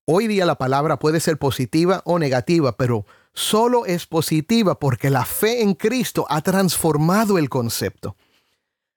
Hoy 0.05 0.27
día 0.27 0.45
la 0.45 0.57
palabra 0.57 0.99
puede 0.99 1.19
ser 1.19 1.37
positiva 1.37 2.01
o 2.05 2.17
negativa, 2.17 2.77
pero 2.77 3.05
solo 3.33 3.85
es 3.85 4.05
positiva 4.05 4.79
porque 4.79 5.09
la 5.09 5.25
fe 5.25 5.61
en 5.61 5.73
Cristo 5.73 6.25
ha 6.29 6.41
transformado 6.41 7.37
el 7.37 7.49
concepto. 7.49 8.15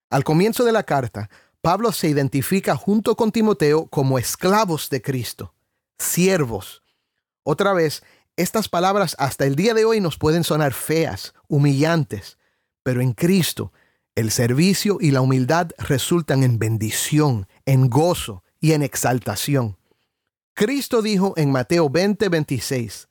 Al 0.08 0.24
comienzo 0.24 0.64
de 0.64 0.72
la 0.72 0.84
carta, 0.84 1.28
Pablo 1.60 1.92
se 1.92 2.08
identifica 2.08 2.76
junto 2.76 3.16
con 3.16 3.32
Timoteo 3.32 3.86
como 3.86 4.18
esclavos 4.18 4.88
de 4.88 5.02
Cristo, 5.02 5.54
siervos. 5.98 6.82
Otra 7.42 7.72
vez, 7.72 8.02
estas 8.36 8.68
palabras 8.68 9.16
hasta 9.18 9.44
el 9.44 9.56
día 9.56 9.74
de 9.74 9.84
hoy 9.84 10.00
nos 10.00 10.16
pueden 10.16 10.44
sonar 10.44 10.72
feas, 10.72 11.34
humillantes, 11.48 12.38
pero 12.82 13.00
en 13.02 13.12
Cristo 13.12 13.72
el 14.14 14.30
servicio 14.30 14.98
y 15.00 15.10
la 15.10 15.20
humildad 15.20 15.70
resultan 15.78 16.42
en 16.42 16.58
bendición, 16.58 17.46
en 17.66 17.88
gozo 17.88 18.42
y 18.60 18.72
en 18.72 18.82
exaltación. 18.82 19.76
Cristo 20.54 21.02
dijo 21.02 21.34
en 21.36 21.50
Mateo 21.50 21.88
20, 21.88 22.28
26, 22.28 23.08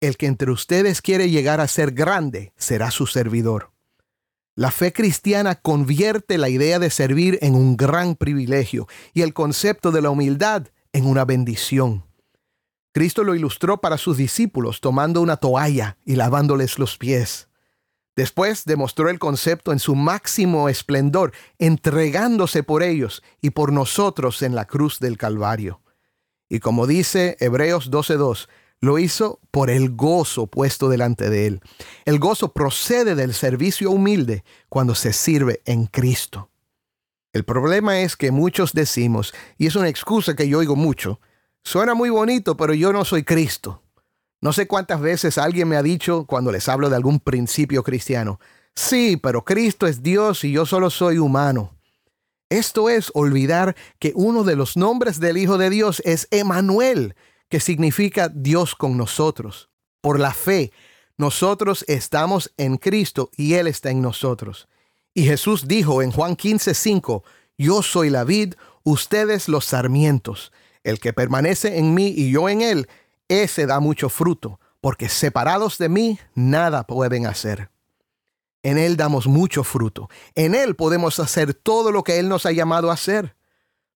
el 0.00 0.16
que 0.16 0.26
entre 0.26 0.50
ustedes 0.50 1.02
quiere 1.02 1.30
llegar 1.30 1.60
a 1.60 1.68
ser 1.68 1.92
grande 1.92 2.52
será 2.56 2.90
su 2.90 3.06
servidor. 3.06 3.70
La 4.56 4.70
fe 4.70 4.92
cristiana 4.92 5.54
convierte 5.54 6.36
la 6.38 6.48
idea 6.48 6.78
de 6.78 6.90
servir 6.90 7.38
en 7.42 7.54
un 7.54 7.76
gran 7.76 8.16
privilegio 8.16 8.88
y 9.14 9.22
el 9.22 9.32
concepto 9.32 9.92
de 9.92 10.02
la 10.02 10.10
humildad 10.10 10.68
en 10.92 11.06
una 11.06 11.24
bendición. 11.24 12.04
Cristo 12.92 13.22
lo 13.22 13.34
ilustró 13.34 13.80
para 13.80 13.98
sus 13.98 14.16
discípulos 14.16 14.80
tomando 14.80 15.20
una 15.20 15.36
toalla 15.36 15.96
y 16.04 16.16
lavándoles 16.16 16.78
los 16.78 16.98
pies. 16.98 17.49
Después 18.20 18.66
demostró 18.66 19.08
el 19.08 19.18
concepto 19.18 19.72
en 19.72 19.78
su 19.78 19.94
máximo 19.94 20.68
esplendor, 20.68 21.32
entregándose 21.58 22.62
por 22.62 22.82
ellos 22.82 23.22
y 23.40 23.48
por 23.48 23.72
nosotros 23.72 24.42
en 24.42 24.54
la 24.54 24.66
cruz 24.66 25.00
del 25.00 25.16
Calvario. 25.16 25.80
Y 26.46 26.60
como 26.60 26.86
dice 26.86 27.38
Hebreos 27.40 27.90
12.2, 27.90 28.48
lo 28.82 28.98
hizo 28.98 29.40
por 29.50 29.70
el 29.70 29.96
gozo 29.96 30.48
puesto 30.48 30.90
delante 30.90 31.30
de 31.30 31.46
él. 31.46 31.60
El 32.04 32.18
gozo 32.18 32.52
procede 32.52 33.14
del 33.14 33.32
servicio 33.32 33.90
humilde 33.90 34.44
cuando 34.68 34.94
se 34.94 35.14
sirve 35.14 35.62
en 35.64 35.86
Cristo. 35.86 36.50
El 37.32 37.44
problema 37.44 38.02
es 38.02 38.18
que 38.18 38.32
muchos 38.32 38.74
decimos, 38.74 39.32
y 39.56 39.66
es 39.66 39.76
una 39.76 39.88
excusa 39.88 40.36
que 40.36 40.46
yo 40.46 40.58
oigo 40.58 40.76
mucho, 40.76 41.20
suena 41.64 41.94
muy 41.94 42.10
bonito, 42.10 42.54
pero 42.54 42.74
yo 42.74 42.92
no 42.92 43.06
soy 43.06 43.24
Cristo. 43.24 43.82
No 44.40 44.52
sé 44.52 44.66
cuántas 44.66 45.00
veces 45.00 45.36
alguien 45.36 45.68
me 45.68 45.76
ha 45.76 45.82
dicho 45.82 46.24
cuando 46.24 46.50
les 46.50 46.68
hablo 46.68 46.88
de 46.88 46.96
algún 46.96 47.20
principio 47.20 47.82
cristiano, 47.82 48.40
sí, 48.74 49.18
pero 49.18 49.44
Cristo 49.44 49.86
es 49.86 50.02
Dios 50.02 50.44
y 50.44 50.52
yo 50.52 50.64
solo 50.64 50.88
soy 50.88 51.18
humano. 51.18 51.76
Esto 52.48 52.88
es 52.88 53.12
olvidar 53.14 53.76
que 53.98 54.12
uno 54.16 54.42
de 54.42 54.56
los 54.56 54.76
nombres 54.76 55.20
del 55.20 55.36
Hijo 55.36 55.56
de 55.56 55.70
Dios 55.70 56.02
es 56.04 56.26
Emanuel, 56.30 57.14
que 57.48 57.60
significa 57.60 58.28
Dios 58.28 58.74
con 58.74 58.96
nosotros. 58.96 59.70
Por 60.00 60.18
la 60.18 60.32
fe, 60.32 60.72
nosotros 61.16 61.84
estamos 61.86 62.50
en 62.56 62.78
Cristo 62.78 63.30
y 63.36 63.54
Él 63.54 63.66
está 63.66 63.90
en 63.90 64.00
nosotros. 64.00 64.68
Y 65.12 65.24
Jesús 65.24 65.68
dijo 65.68 66.02
en 66.02 66.12
Juan 66.12 66.34
15:5, 66.34 67.22
Yo 67.58 67.82
soy 67.82 68.08
la 68.08 68.24
vid, 68.24 68.54
ustedes 68.84 69.48
los 69.48 69.66
sarmientos. 69.66 70.50
El 70.82 70.98
que 70.98 71.12
permanece 71.12 71.78
en 71.78 71.92
mí 71.92 72.08
y 72.08 72.30
yo 72.30 72.48
en 72.48 72.62
Él, 72.62 72.88
ese 73.30 73.64
da 73.66 73.80
mucho 73.80 74.08
fruto, 74.08 74.60
porque 74.80 75.08
separados 75.08 75.78
de 75.78 75.88
mí 75.88 76.18
nada 76.34 76.84
pueden 76.84 77.26
hacer. 77.26 77.70
En 78.62 78.76
Él 78.76 78.96
damos 78.96 79.26
mucho 79.26 79.64
fruto. 79.64 80.10
En 80.34 80.54
Él 80.54 80.76
podemos 80.76 81.18
hacer 81.18 81.54
todo 81.54 81.92
lo 81.92 82.02
que 82.02 82.18
Él 82.18 82.28
nos 82.28 82.44
ha 82.44 82.52
llamado 82.52 82.90
a 82.90 82.94
hacer. 82.94 83.36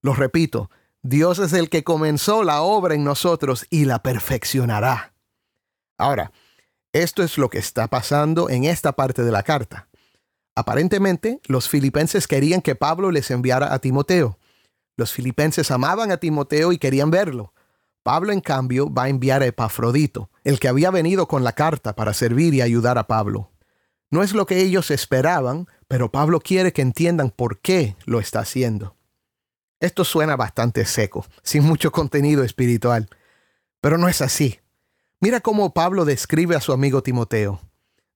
Lo 0.01 0.15
repito, 0.15 0.71
Dios 1.03 1.39
es 1.39 1.53
el 1.53 1.69
que 1.69 1.85
comenzó 1.85 2.45
la 2.45 2.63
obra 2.63 2.95
en 2.95 3.05
nosotros 3.05 3.67
y 3.69 3.85
la 3.85 4.03
perfeccionará. 4.03 5.15
Ahora, 5.99 6.33
esto 6.93 7.23
es 7.23 7.37
lo 7.37 7.51
que 7.51 7.59
está 7.59 7.89
pasando 7.89 8.49
en 8.49 8.65
esta 8.65 8.93
parte 8.93 9.23
de 9.23 9.33
la 9.33 9.43
carta. 9.43 9.89
Aparentemente, 10.55 11.41
los 11.47 11.69
filipenses 11.69 12.29
querían 12.29 12.63
que 12.63 12.77
Pablo 12.77 13.11
les 13.11 13.31
enviara 13.31 13.75
a 13.75 13.81
Timoteo. 13.81 14.39
Los 14.97 15.13
filipenses 15.13 15.71
amaban 15.71 16.13
a 16.13 16.19
Timoteo 16.19 16.73
y 16.73 16.79
querían 16.79 17.11
verlo. 17.11 17.53
Pablo, 18.05 18.33
en 18.33 18.43
cambio, 18.43 18.93
va 18.93 19.05
a 19.05 19.09
enviar 19.09 19.43
a 19.43 19.47
Epafrodito, 19.47 20.31
el 20.45 20.61
que 20.61 20.69
había 20.69 20.91
venido 20.91 21.27
con 21.27 21.43
la 21.43 21.55
carta 21.55 21.97
para 21.97 22.13
servir 22.13 22.53
y 22.53 22.61
ayudar 22.61 22.99
a 22.99 23.07
Pablo. 23.07 23.51
No 24.11 24.23
es 24.23 24.35
lo 24.35 24.45
que 24.45 24.61
ellos 24.61 24.91
esperaban, 24.91 25.67
pero 25.89 26.13
Pablo 26.13 26.39
quiere 26.39 26.75
que 26.75 26.83
entiendan 26.83 27.31
por 27.31 27.61
qué 27.61 27.97
lo 28.05 28.21
está 28.21 28.41
haciendo. 28.41 28.95
Esto 29.81 30.05
suena 30.05 30.37
bastante 30.37 30.85
seco, 30.85 31.25
sin 31.43 31.65
mucho 31.65 31.93
contenido 31.93 32.45
espiritual, 32.45 33.09
pero 33.81 33.97
no 33.97 34.07
es 34.07 34.21
así. 34.21 34.61
Mira 35.19 35.41
cómo 35.41 35.73
Pablo 35.73 36.05
describe 36.05 36.57
a 36.57 36.61
su 36.61 36.75
amigo 36.75 37.03
Timoteo. 37.03 37.63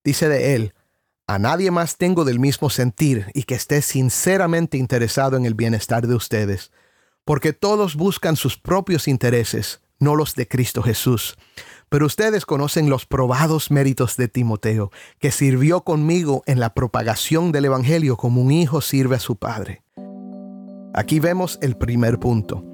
Dice 0.05 0.29
de 0.29 0.55
él, 0.55 0.75
a 1.27 1.39
nadie 1.39 1.71
más 1.71 1.97
tengo 1.97 2.27
del 2.27 2.39
mismo 2.39 2.69
sentir 2.69 3.31
y 3.33 3.45
que 3.45 3.55
esté 3.55 3.81
sinceramente 3.81 4.77
interesado 4.77 5.39
en 5.39 5.47
el 5.47 5.55
bienestar 5.55 6.07
de 6.07 6.15
ustedes, 6.15 6.73
porque 7.29 7.53
todos 7.53 7.95
buscan 7.95 8.37
sus 8.37 8.57
propios 8.57 9.07
intereses, 9.07 9.83
no 9.99 10.17
los 10.17 10.35
de 10.35 10.49
Cristo 10.49 10.83
Jesús. 10.83 11.37
Pero 11.91 12.07
ustedes 12.07 12.47
conocen 12.47 12.89
los 12.89 13.05
probados 13.05 13.71
méritos 13.71 14.17
de 14.17 14.29
Timoteo, 14.29 14.91
que 15.19 15.31
sirvió 15.31 15.83
conmigo 15.83 16.43
en 16.47 16.59
la 16.59 16.73
propagación 16.73 17.53
del 17.53 17.67
Evangelio 17.67 18.17
como 18.17 18.41
un 18.41 18.51
hijo 18.51 18.81
sirve 18.81 19.17
a 19.17 19.21
su 19.21 19.37
padre. 19.37 19.83
Aquí 20.95 21.21
vemos 21.21 21.59
el 21.61 21.77
primer 21.77 22.19
punto. 22.19 22.65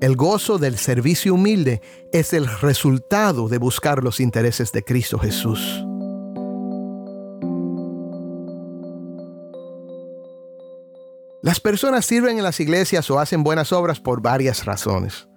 El 0.00 0.14
gozo 0.14 0.58
del 0.58 0.78
servicio 0.78 1.34
humilde 1.34 1.82
es 2.12 2.32
el 2.34 2.46
resultado 2.46 3.48
de 3.48 3.58
buscar 3.58 4.04
los 4.04 4.20
intereses 4.20 4.70
de 4.70 4.84
Cristo 4.84 5.18
Jesús. 5.18 5.84
Las 11.44 11.60
personas 11.60 12.06
sirven 12.06 12.38
en 12.38 12.42
las 12.42 12.58
iglesias 12.58 13.10
o 13.10 13.18
hacen 13.18 13.44
buenas 13.44 13.70
obras 13.70 14.00
por 14.00 14.22
varias 14.22 14.64
razones. 14.64 15.28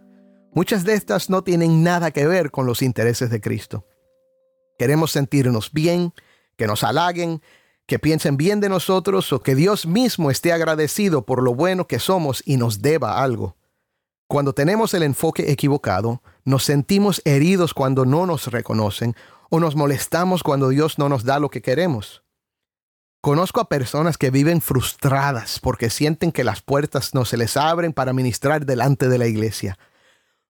Muchas 0.54 0.86
de 0.86 0.94
estas 0.94 1.30
no 1.30 1.44
tienen 1.44 1.84
nada 1.84 2.12
que 2.12 2.26
ver 2.26 2.50
con 2.50 2.66
los 2.66 2.82
intereses 2.82 3.30
de 3.30 3.42
Cristo. 3.42 3.86
Queremos 4.80 5.12
sentirnos 5.12 5.74
bien, 5.74 6.14
que 6.56 6.66
nos 6.66 6.86
halaguen, 6.86 7.42
que 7.88 8.00
piensen 8.00 8.38
bien 8.38 8.62
de 8.62 8.70
nosotros 8.70 9.34
o 9.34 9.42
que 9.44 9.54
Dios 9.54 9.86
mismo 9.86 10.32
esté 10.32 10.54
agradecido 10.54 11.26
por 11.26 11.44
lo 11.44 11.54
bueno 11.54 11.88
que 11.88 12.00
somos 12.00 12.42
y 12.46 12.56
nos 12.56 12.82
deba 12.82 13.22
algo. 13.22 13.58
Cuando 14.30 14.54
tenemos 14.54 14.94
el 14.94 15.04
enfoque 15.04 15.52
equivocado, 15.52 16.22
nos 16.46 16.64
sentimos 16.64 17.22
heridos 17.26 17.74
cuando 17.74 18.06
no 18.06 18.26
nos 18.26 18.48
reconocen 18.48 19.14
o 19.50 19.60
nos 19.60 19.76
molestamos 19.76 20.42
cuando 20.42 20.70
Dios 20.70 21.00
no 21.00 21.10
nos 21.10 21.26
da 21.26 21.38
lo 21.40 21.50
que 21.50 21.62
queremos. 21.62 22.24
Conozco 23.28 23.60
a 23.60 23.68
personas 23.68 24.18
que 24.18 24.32
viven 24.32 24.62
frustradas 24.62 25.60
porque 25.60 25.90
sienten 25.90 26.32
que 26.32 26.46
las 26.46 26.62
puertas 26.62 27.14
no 27.14 27.26
se 27.26 27.36
les 27.36 27.58
abren 27.58 27.92
para 27.92 28.14
ministrar 28.14 28.66
delante 28.66 29.10
de 29.10 29.18
la 29.18 29.28
iglesia. 29.28 29.78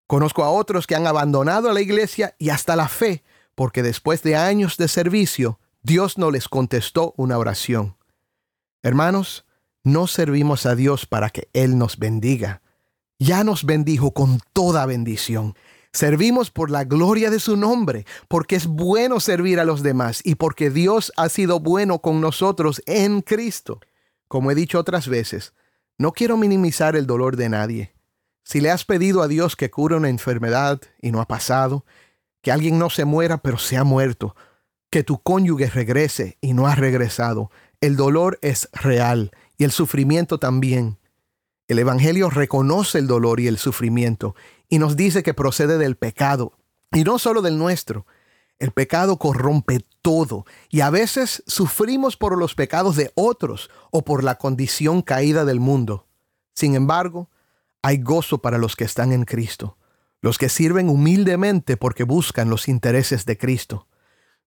Conozco 0.06 0.44
a 0.44 0.52
otros 0.52 0.86
que 0.86 0.94
han 0.94 1.08
abandonado 1.08 1.74
la 1.74 1.82
iglesia 1.82 2.36
y 2.38 2.50
hasta 2.50 2.76
la 2.76 2.88
fe 2.88 3.24
porque 3.56 3.82
después 3.82 4.22
de 4.22 4.36
años 4.36 4.78
de 4.78 4.90
servicio, 4.90 5.60
Dios 5.82 6.20
no 6.20 6.30
les 6.30 6.48
contestó 6.48 7.16
una 7.18 7.40
oración. 7.40 7.98
Hermanos, 8.84 9.48
no 9.84 10.06
servimos 10.06 10.68
a 10.68 10.76
Dios 10.76 11.08
para 11.08 11.32
que 11.32 11.50
Él 11.54 11.80
nos 11.80 11.98
bendiga. 11.98 12.62
Ya 13.18 13.44
nos 13.44 13.66
bendijo 13.66 14.12
con 14.12 14.40
toda 14.54 14.86
bendición. 14.86 15.56
Servimos 15.98 16.52
por 16.52 16.70
la 16.70 16.84
gloria 16.84 17.32
de 17.32 17.40
su 17.40 17.58
nombre, 17.58 18.06
porque 18.28 18.56
es 18.56 18.68
bueno 18.68 19.20
servir 19.20 19.60
a 19.60 19.66
los 19.66 19.82
demás 19.82 20.22
y 20.24 20.36
porque 20.36 20.70
Dios 20.70 21.12
ha 21.18 21.28
sido 21.28 21.60
bueno 21.60 22.04
con 22.04 22.22
nosotros 22.22 22.84
en 22.86 23.24
Cristo. 23.24 23.80
Como 24.28 24.52
he 24.52 24.54
dicho 24.54 24.78
otras 24.78 25.08
veces, 25.08 25.56
no 25.98 26.12
quiero 26.12 26.38
minimizar 26.38 26.96
el 26.96 27.08
dolor 27.08 27.36
de 27.36 27.50
nadie. 27.50 27.96
Si 28.44 28.62
le 28.62 28.70
has 28.70 28.86
pedido 28.86 29.24
a 29.24 29.28
Dios 29.28 29.56
que 29.56 29.72
cure 29.72 29.96
una 29.96 30.10
enfermedad 30.10 30.80
y 31.02 31.10
no 31.10 31.20
ha 31.20 31.28
pasado, 31.28 31.84
que 32.44 32.52
alguien 32.52 32.78
no 32.78 32.92
se 32.92 33.06
muera 33.06 33.40
pero 33.40 33.58
se 33.58 33.76
ha 33.76 33.84
muerto, 33.84 34.36
que 34.92 35.02
tu 35.02 35.18
cónyuge 35.18 35.66
regrese 35.66 36.38
y 36.42 36.54
no 36.54 36.68
ha 36.68 36.76
regresado, 36.76 37.50
el 37.82 37.96
dolor 37.96 38.38
es 38.44 38.70
real 38.72 39.32
y 39.58 39.64
el 39.64 39.72
sufrimiento 39.72 40.38
también. 40.38 41.00
El 41.68 41.80
Evangelio 41.80 42.30
reconoce 42.30 42.98
el 42.98 43.08
dolor 43.08 43.42
y 43.42 43.48
el 43.48 43.58
sufrimiento 43.58 44.36
y 44.70 44.80
nos 44.80 44.96
dice 44.96 45.22
que 45.22 45.34
procede 45.34 45.78
del 45.78 45.98
pecado, 45.98 46.54
y 46.94 47.04
no 47.04 47.20
solo 47.20 47.42
del 47.42 47.58
nuestro. 47.58 48.06
El 48.58 48.72
pecado 48.72 49.18
corrompe 49.18 49.86
todo 50.02 50.46
y 50.70 50.80
a 50.80 50.90
veces 50.90 51.44
sufrimos 51.46 52.16
por 52.16 52.38
los 52.38 52.56
pecados 52.56 52.96
de 52.96 53.12
otros 53.16 53.70
o 53.92 54.04
por 54.04 54.24
la 54.24 54.38
condición 54.38 55.02
caída 55.02 55.44
del 55.44 55.60
mundo. 55.60 56.08
Sin 56.56 56.74
embargo, 56.74 57.30
hay 57.82 57.98
gozo 57.98 58.40
para 58.40 58.58
los 58.58 58.76
que 58.76 58.86
están 58.86 59.12
en 59.12 59.26
Cristo, 59.26 59.78
los 60.22 60.38
que 60.38 60.50
sirven 60.50 60.90
humildemente 60.90 61.76
porque 61.78 62.04
buscan 62.04 62.50
los 62.50 62.68
intereses 62.68 63.26
de 63.26 63.38
Cristo. 63.38 63.88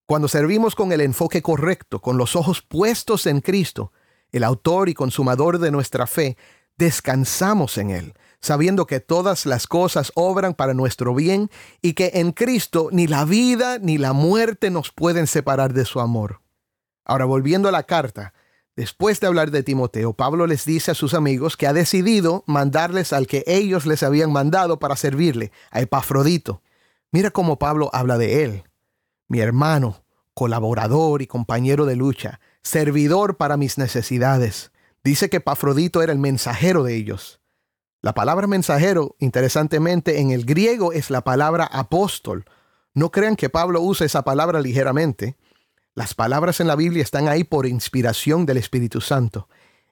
Cuando 0.07 0.27
servimos 0.27 0.75
con 0.75 0.91
el 0.91 1.03
enfoque 1.03 1.43
correcto, 1.43 2.01
con 2.01 2.17
los 2.17 2.35
ojos 2.35 2.63
puestos 2.63 3.27
en 3.27 3.41
Cristo, 3.41 3.93
el 4.33 4.43
autor 4.43 4.89
y 4.89 4.95
consumador 4.95 5.59
de 5.59 5.71
nuestra 5.71 6.07
fe, 6.07 6.37
descansamos 6.81 7.77
en 7.77 7.91
Él, 7.91 8.15
sabiendo 8.41 8.87
que 8.87 9.01
todas 9.01 9.45
las 9.45 9.67
cosas 9.67 10.13
obran 10.15 10.55
para 10.55 10.73
nuestro 10.73 11.15
bien 11.15 11.51
y 11.83 11.93
que 11.93 12.13
en 12.15 12.33
Cristo 12.33 12.89
ni 12.91 13.07
la 13.07 13.27
vida 13.27 13.79
ni 13.79 13.99
la 13.99 14.15
muerte 14.15 14.71
nos 14.71 14.91
pueden 14.91 15.27
separar 15.27 15.75
de 15.75 15.85
su 15.85 16.01
amor. 16.01 16.41
Ahora, 17.05 17.27
volviendo 17.27 17.69
a 17.69 17.73
la 17.73 17.83
carta, 17.83 18.33
después 18.77 19.21
de 19.21 19.27
hablar 19.27 19.51
de 19.51 19.63
Timoteo, 19.63 20.15
Pablo 20.15 20.47
les 20.47 20.65
dice 20.65 20.93
a 20.93 20.95
sus 20.95 21.13
amigos 21.13 21.59
que 21.59 21.67
ha 21.67 21.75
decidido 21.75 22.45
mandarles 22.47 23.13
al 23.13 23.27
que 23.27 23.45
ellos 23.47 23.85
les 23.85 24.03
habían 24.03 24.33
mandado 24.33 24.79
para 24.79 24.97
servirle, 24.97 25.53
a 25.71 25.83
Epafrodito. 25.83 26.63
Mira 27.13 27.31
cómo 27.31 27.59
Pablo 27.59 27.91
habla 27.93 28.17
de 28.17 28.43
él. 28.43 28.65
Mi 29.29 29.41
hermano, 29.41 30.03
colaborador 30.33 31.21
y 31.21 31.27
compañero 31.27 31.85
de 31.85 31.97
lucha, 31.97 32.41
servidor 32.63 33.37
para 33.37 33.59
mis 33.59 33.77
necesidades. 33.77 34.71
Dice 35.03 35.31
que 35.31 35.39
Epafrodito 35.39 36.03
era 36.03 36.13
el 36.13 36.19
mensajero 36.19 36.83
de 36.83 36.97
ellos. 36.97 37.41
La 38.03 38.15
palabra 38.15 38.47
mensajero, 38.47 39.17
interesantemente, 39.19 40.21
en 40.21 40.31
el 40.31 40.45
griego 40.45 40.93
es 40.93 41.11
la 41.11 41.23
palabra 41.23 41.65
apóstol. 41.65 42.45
No 42.95 43.11
crean 43.11 43.37
que 43.37 43.51
Pablo 43.51 43.81
usa 43.83 44.07
esa 44.07 44.23
palabra 44.23 44.61
ligeramente. 44.61 45.37
Las 45.95 46.15
palabras 46.15 46.61
en 46.61 46.67
la 46.67 46.77
Biblia 46.77 47.03
están 47.03 47.29
ahí 47.29 47.45
por 47.45 47.67
inspiración 47.67 48.47
del 48.47 48.57
Espíritu 48.57 49.01
Santo. 49.01 49.49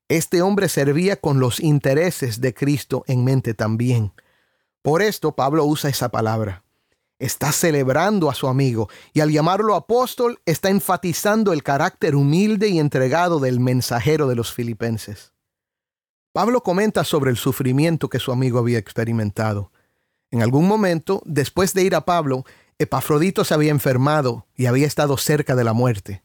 Este 0.08 0.40
hombre 0.40 0.68
servía 0.70 1.16
con 1.16 1.38
los 1.38 1.60
intereses 1.60 2.40
de 2.40 2.54
Cristo 2.54 3.04
en 3.08 3.24
mente 3.24 3.52
también. 3.52 4.12
Por 4.80 5.02
esto 5.02 5.36
Pablo 5.36 5.64
usa 5.66 5.90
esa 5.90 6.08
palabra. 6.10 6.64
Está 7.18 7.50
celebrando 7.50 8.30
a 8.30 8.34
su 8.34 8.46
amigo 8.46 8.88
y 9.12 9.20
al 9.20 9.32
llamarlo 9.32 9.74
apóstol 9.74 10.40
está 10.46 10.68
enfatizando 10.68 11.52
el 11.52 11.64
carácter 11.64 12.14
humilde 12.14 12.68
y 12.68 12.78
entregado 12.78 13.40
del 13.40 13.58
mensajero 13.58 14.28
de 14.28 14.36
los 14.36 14.52
filipenses. 14.52 15.32
Pablo 16.32 16.62
comenta 16.62 17.02
sobre 17.02 17.30
el 17.30 17.36
sufrimiento 17.36 18.08
que 18.08 18.20
su 18.20 18.30
amigo 18.30 18.60
había 18.60 18.78
experimentado. 18.78 19.72
En 20.30 20.42
algún 20.42 20.68
momento, 20.68 21.22
después 21.24 21.74
de 21.74 21.82
ir 21.82 21.96
a 21.96 22.04
Pablo, 22.04 22.44
Epafrodito 22.78 23.44
se 23.44 23.54
había 23.54 23.72
enfermado 23.72 24.46
y 24.54 24.66
había 24.66 24.86
estado 24.86 25.16
cerca 25.16 25.56
de 25.56 25.64
la 25.64 25.72
muerte. 25.72 26.22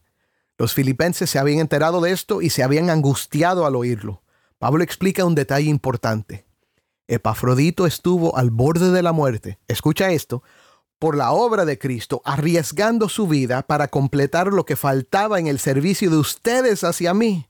Los 0.60 0.76
filipenses 0.76 1.32
se 1.32 1.40
habían 1.40 1.60
enterado 1.60 2.00
de 2.02 2.12
esto 2.12 2.44
y 2.44 2.52
se 2.52 2.62
habían 2.62 2.92
angustiado 2.92 3.66
al 3.66 3.76
oírlo. 3.76 4.22
Pablo 4.60 4.84
explica 4.84 5.26
un 5.26 5.34
detalle 5.34 5.70
importante. 5.70 6.46
Epafrodito 7.08 7.88
estuvo 7.88 8.38
al 8.38 8.52
borde 8.52 8.92
de 8.92 9.02
la 9.02 9.12
muerte, 9.12 9.58
escucha 9.68 10.12
esto, 10.12 10.44
por 11.04 11.18
la 11.18 11.34
obra 11.34 11.66
de 11.66 11.78
Cristo, 11.78 12.22
arriesgando 12.24 13.10
su 13.10 13.28
vida 13.28 13.63
para 13.63 13.89
completar 13.89 14.48
lo 14.48 14.66
que 14.66 14.78
faltaba 14.78 15.38
en 15.38 15.48
el 15.48 15.60
servicio 15.60 16.10
de 16.10 16.16
ustedes 16.16 16.86
hacia 16.86 17.13
mí. 17.13 17.50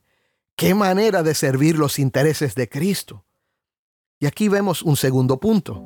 Qué 0.56 0.74
manera 0.74 1.22
de 1.22 1.36
servir 1.36 1.78
los 1.78 2.00
intereses 2.00 2.56
de 2.56 2.68
Cristo. 2.68 3.26
Y 4.20 4.26
aquí 4.26 4.48
vemos 4.48 4.82
un 4.82 4.96
segundo 4.96 5.39
punto. 5.39 5.84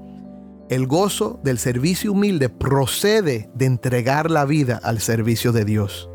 El 0.69 0.87
gozo 0.87 1.41
del 1.43 1.59
servicio 1.59 2.13
humilde 2.13 2.47
procede 2.47 3.49
de 3.53 3.65
entregar 3.65 4.31
la 4.31 4.45
vida 4.45 4.79
al 4.81 5.01
servicio 5.01 5.51
de 5.51 5.65
Dios. 5.65 6.09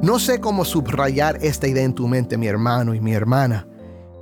No 0.00 0.20
sé 0.20 0.38
cómo 0.40 0.64
subrayar 0.64 1.40
esta 1.42 1.66
idea 1.66 1.82
en 1.82 1.94
tu 1.96 2.06
mente, 2.06 2.38
mi 2.38 2.46
hermano 2.46 2.94
y 2.94 3.00
mi 3.00 3.14
hermana. 3.14 3.66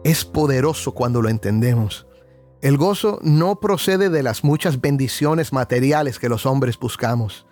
Es 0.04 0.24
poderoso 0.24 0.92
cuando 0.92 1.20
lo 1.20 1.28
entendemos. 1.28 2.06
El 2.64 2.78
gozo 2.78 3.18
no 3.22 3.60
procede 3.60 4.08
de 4.08 4.22
las 4.22 4.42
muchas 4.42 4.80
bendiciones 4.80 5.52
materiales 5.52 6.18
que 6.18 6.30
los 6.30 6.46
hombres 6.46 6.78
buscamos. 6.78 7.44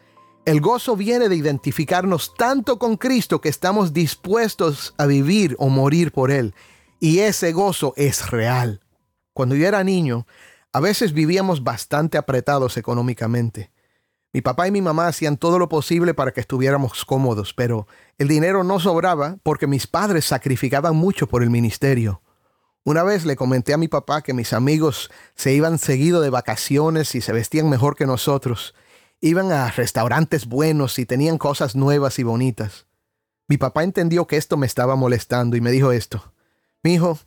El 0.47 0.63
gozo 0.63 0.97
viene 0.97 1.29
de 1.29 1.37
identificarnos 1.37 2.33
tanto 2.35 2.79
con 2.79 2.97
Cristo 2.97 3.43
que 3.43 3.51
estamos 3.51 3.93
dispuestos 3.93 4.95
a 4.97 5.05
vivir 5.05 5.55
o 5.59 5.69
morir 5.69 6.13
por 6.13 6.31
Él. 6.31 6.55
Y 6.99 7.19
ese 7.19 7.53
gozo 7.53 7.93
es 7.99 8.31
real. 8.31 8.81
Cuando 9.35 9.55
yo 9.55 9.69
era 9.69 9.85
niño, 9.85 10.27
a 10.73 10.81
veces 10.81 11.13
vivíamos 11.13 11.63
bastante 11.63 12.17
apretados 12.17 12.79
económicamente. 12.79 13.71
Mi 14.33 14.41
papá 14.41 14.67
y 14.67 14.71
mi 14.71 14.81
mamá 14.81 15.09
hacían 15.09 15.37
todo 15.37 15.59
lo 15.59 15.69
posible 15.69 16.15
para 16.15 16.33
que 16.33 16.41
estuviéramos 16.41 17.05
cómodos, 17.05 17.53
pero 17.53 17.87
el 18.17 18.29
dinero 18.29 18.65
no 18.65 18.81
sobraba 18.81 19.37
porque 19.43 19.67
mis 19.67 19.87
padres 19.87 20.25
sacrificaban 20.25 20.97
mucho 20.97 21.27
por 21.27 21.43
el 21.43 21.51
ministerio. 21.51 22.23
Una 22.85 23.03
vez 23.05 23.25
le 23.25 23.37
comenté 23.37 23.75
a 23.75 23.79
mi 23.79 23.89
papá 23.89 24.23
que 24.23 24.35
mis 24.35 24.53
amigos 24.53 25.11
se 25.35 25.53
iban 25.53 25.79
seguido 25.79 26.21
de 26.21 26.31
vacaciones 26.31 27.15
y 27.15 27.21
se 27.21 27.33
vestían 27.33 27.69
mejor 27.69 27.97
que 27.97 28.07
nosotros 28.07 28.75
Iban 29.25 29.53
a 29.53 29.71
restaurantes 29.71 30.47
buenos 30.47 30.99
y 30.99 31.07
tenían 31.07 31.39
cosas 31.39 31.77
nuevas 31.77 32.19
y 32.19 32.25
bonitas. 32.25 32.89
Mi 33.47 33.57
papá 33.57 33.85
entendió 33.85 34.27
que 34.27 34.37
esto 34.37 34.57
me 34.57 34.67
estaba 34.67 34.97
molestando 34.97 35.57
y 35.57 35.61
me 35.61 35.71
dijo 35.71 35.93
esto. 35.93 36.35
Mi 36.83 36.95
hijo, 36.95 37.21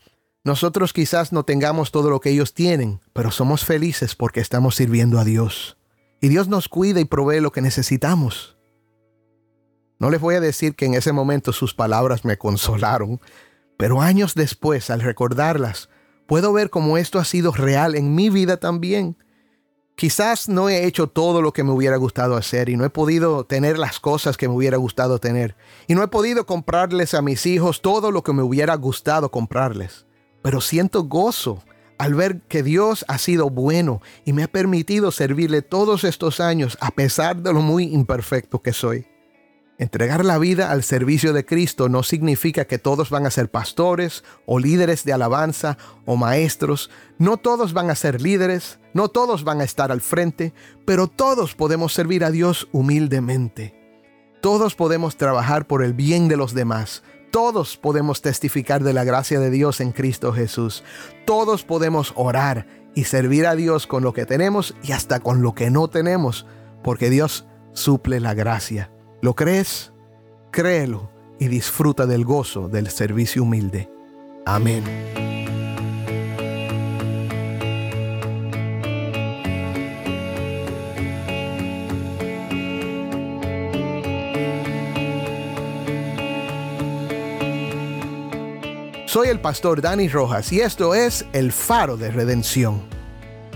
nosotros 0.43 0.91
quizás 0.91 1.31
no 1.31 1.45
tengamos 1.45 1.91
todo 1.91 2.09
lo 2.09 2.19
que 2.19 2.31
ellos 2.31 2.53
tienen, 2.53 2.99
pero 3.13 3.31
somos 3.31 3.63
felices 3.63 4.13
porque 4.13 4.41
estamos 4.41 4.75
sirviendo 4.75 5.19
a 5.19 5.23
Dios. 5.23 5.77
Y 6.19 6.27
Dios 6.27 6.49
nos 6.49 6.67
cuida 6.67 6.99
y 6.99 7.05
provee 7.05 7.39
lo 7.39 7.53
que 7.53 7.61
necesitamos. 7.61 8.57
No 9.97 10.09
les 10.09 10.19
voy 10.19 10.35
a 10.35 10.41
decir 10.41 10.75
que 10.75 10.87
en 10.87 10.95
ese 10.95 11.13
momento 11.13 11.53
sus 11.53 11.73
palabras 11.73 12.25
me 12.25 12.37
consolaron, 12.37 13.21
pero 13.77 14.01
años 14.01 14.35
después, 14.35 14.89
al 14.89 15.01
recordarlas, 15.01 15.89
puedo 16.25 16.53
ver 16.53 16.69
cómo 16.69 16.97
esto 16.97 17.19
ha 17.19 17.25
sido 17.25 17.51
real 17.51 17.95
en 17.95 18.15
mi 18.15 18.29
vida 18.29 18.57
también. 18.57 19.17
Quizás 19.95 20.49
no 20.49 20.67
he 20.67 20.85
hecho 20.85 21.07
todo 21.07 21.41
lo 21.41 21.53
que 21.53 21.63
me 21.63 21.71
hubiera 21.71 21.95
gustado 21.95 22.35
hacer 22.35 22.67
y 22.67 22.75
no 22.75 22.83
he 22.83 22.89
podido 22.89 23.45
tener 23.45 23.77
las 23.77 23.99
cosas 23.99 24.35
que 24.35 24.49
me 24.49 24.53
hubiera 24.53 24.75
gustado 24.77 25.19
tener. 25.19 25.55
Y 25.87 25.95
no 25.95 26.03
he 26.03 26.07
podido 26.09 26.45
comprarles 26.45 27.13
a 27.13 27.21
mis 27.21 27.45
hijos 27.45 27.81
todo 27.81 28.11
lo 28.11 28.21
que 28.21 28.33
me 28.33 28.43
hubiera 28.43 28.75
gustado 28.75 29.31
comprarles. 29.31 30.05
Pero 30.41 30.59
siento 30.59 31.03
gozo 31.03 31.63
al 31.97 32.13
ver 32.13 32.41
que 32.41 32.61
Dios 32.61 33.05
ha 33.07 33.17
sido 33.17 33.49
bueno 33.49 34.01
y 34.25 34.33
me 34.33 34.43
ha 34.43 34.47
permitido 34.49 35.11
servirle 35.11 35.61
todos 35.61 36.03
estos 36.03 36.41
años 36.41 36.77
a 36.81 36.91
pesar 36.91 37.37
de 37.41 37.53
lo 37.53 37.61
muy 37.61 37.85
imperfecto 37.85 38.61
que 38.61 38.73
soy. 38.73 39.07
Entregar 39.77 40.23
la 40.23 40.37
vida 40.37 40.71
al 40.71 40.83
servicio 40.83 41.33
de 41.33 41.45
Cristo 41.45 41.89
no 41.89 42.01
significa 42.01 42.63
que 42.63 42.79
todos 42.79 43.09
van 43.09 43.25
a 43.25 43.31
ser 43.31 43.51
pastores 43.51 44.23
o 44.45 44.57
líderes 44.57 45.03
de 45.03 45.11
alabanza 45.11 45.77
o 46.05 46.15
maestros. 46.15 46.89
No 47.17 47.35
todos 47.35 47.73
van 47.73 47.89
a 47.89 47.95
ser 47.95 48.21
líderes, 48.21 48.79
no 48.93 49.09
todos 49.09 49.43
van 49.43 49.59
a 49.59 49.65
estar 49.65 49.91
al 49.91 49.99
frente, 49.99 50.53
pero 50.85 51.07
todos 51.07 51.55
podemos 51.55 51.93
servir 51.93 52.23
a 52.23 52.31
Dios 52.31 52.69
humildemente. 52.71 53.75
Todos 54.41 54.75
podemos 54.75 55.17
trabajar 55.17 55.67
por 55.67 55.83
el 55.83 55.93
bien 55.93 56.29
de 56.29 56.37
los 56.37 56.53
demás. 56.53 57.03
Todos 57.29 57.75
podemos 57.75 58.21
testificar 58.21 58.81
de 58.81 58.93
la 58.93 59.03
gracia 59.03 59.41
de 59.41 59.49
Dios 59.49 59.81
en 59.81 59.91
Cristo 59.91 60.31
Jesús. 60.31 60.85
Todos 61.25 61.63
podemos 61.65 62.13
orar 62.15 62.65
y 62.95 63.03
servir 63.03 63.45
a 63.45 63.55
Dios 63.55 63.87
con 63.87 64.03
lo 64.03 64.13
que 64.13 64.25
tenemos 64.25 64.73
y 64.83 64.93
hasta 64.93 65.19
con 65.19 65.41
lo 65.41 65.53
que 65.53 65.69
no 65.69 65.89
tenemos, 65.89 66.45
porque 66.81 67.09
Dios 67.09 67.45
suple 67.73 68.21
la 68.21 68.33
gracia. 68.33 68.94
¿Lo 69.25 69.33
crees? 69.33 69.91
Créelo 70.51 71.09
y 71.39 71.47
disfruta 71.47 72.05
del 72.05 72.23
gozo 72.25 72.69
del 72.69 72.91
servicio 72.91 73.41
humilde. 73.41 73.89
Amén. 74.45 74.83
Soy 89.07 89.29
el 89.29 89.39
pastor 89.39 89.81
Dani 89.81 90.07
Rojas 90.07 90.53
y 90.53 90.59
esto 90.59 90.93
es 90.93 91.25
El 91.33 91.51
Faro 91.51 91.97
de 91.97 92.11
Redención. 92.11 92.94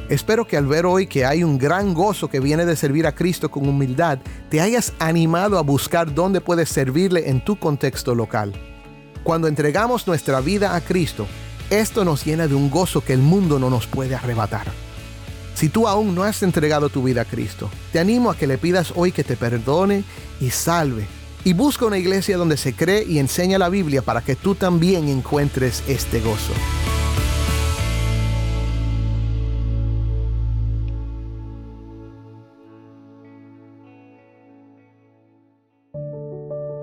Espero 0.09 0.47
que 0.47 0.57
al 0.57 0.65
ver 0.65 0.87
hoy 0.87 1.05
que 1.05 1.23
hay 1.23 1.43
un 1.43 1.59
gran 1.59 1.93
gozo 1.93 2.29
que 2.29 2.39
viene 2.39 2.65
de 2.65 2.75
servir 2.75 3.05
a 3.05 3.13
Cristo 3.13 3.51
con 3.51 3.69
humildad, 3.69 4.17
te 4.49 4.59
hayas 4.59 4.93
animado 4.97 5.59
a 5.59 5.61
buscar 5.61 6.15
dónde 6.15 6.41
puedes 6.41 6.69
servirle 6.69 7.29
en 7.29 7.45
tu 7.45 7.59
contexto 7.59 8.15
local. 8.15 8.53
Cuando 9.23 9.47
entregamos 9.47 10.07
nuestra 10.07 10.41
vida 10.41 10.75
a 10.75 10.81
Cristo, 10.81 11.27
esto 11.69 12.03
nos 12.03 12.25
llena 12.25 12.47
de 12.47 12.55
un 12.55 12.71
gozo 12.71 13.01
que 13.01 13.13
el 13.13 13.19
mundo 13.19 13.59
no 13.59 13.69
nos 13.69 13.85
puede 13.85 14.15
arrebatar. 14.15 14.65
Si 15.53 15.69
tú 15.69 15.87
aún 15.87 16.15
no 16.15 16.23
has 16.23 16.41
entregado 16.41 16.89
tu 16.89 17.03
vida 17.03 17.21
a 17.21 17.25
Cristo, 17.25 17.69
te 17.91 17.99
animo 17.99 18.31
a 18.31 18.35
que 18.35 18.47
le 18.47 18.57
pidas 18.57 18.93
hoy 18.95 19.11
que 19.11 19.23
te 19.23 19.37
perdone 19.37 20.03
y 20.41 20.49
salve. 20.49 21.05
Y 21.43 21.53
busca 21.53 21.85
una 21.85 21.99
iglesia 21.99 22.37
donde 22.37 22.57
se 22.57 22.73
cree 22.73 23.03
y 23.03 23.19
enseña 23.19 23.59
la 23.59 23.69
Biblia 23.69 24.01
para 24.01 24.21
que 24.21 24.35
tú 24.35 24.55
también 24.55 25.07
encuentres 25.07 25.83
este 25.87 26.19
gozo. 26.19 26.53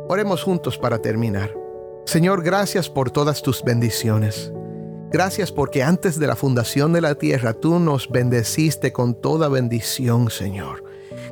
Oremos 0.09 0.45
juntos 0.45 0.79
para 0.79 0.99
terminar. 0.99 1.53
Señor, 2.05 2.45
gracias 2.45 2.89
por 2.89 3.11
todas 3.11 3.43
tus 3.43 3.65
bendiciones. 3.65 4.53
Gracias 5.11 5.51
porque 5.51 5.83
antes 5.83 6.21
de 6.21 6.29
la 6.29 6.37
fundación 6.37 6.93
de 6.93 7.01
la 7.01 7.17
tierra 7.17 7.55
tú 7.55 7.81
nos 7.81 8.09
bendeciste 8.09 8.93
con 8.93 9.21
toda 9.21 9.49
bendición, 9.49 10.31
Señor. 10.31 10.85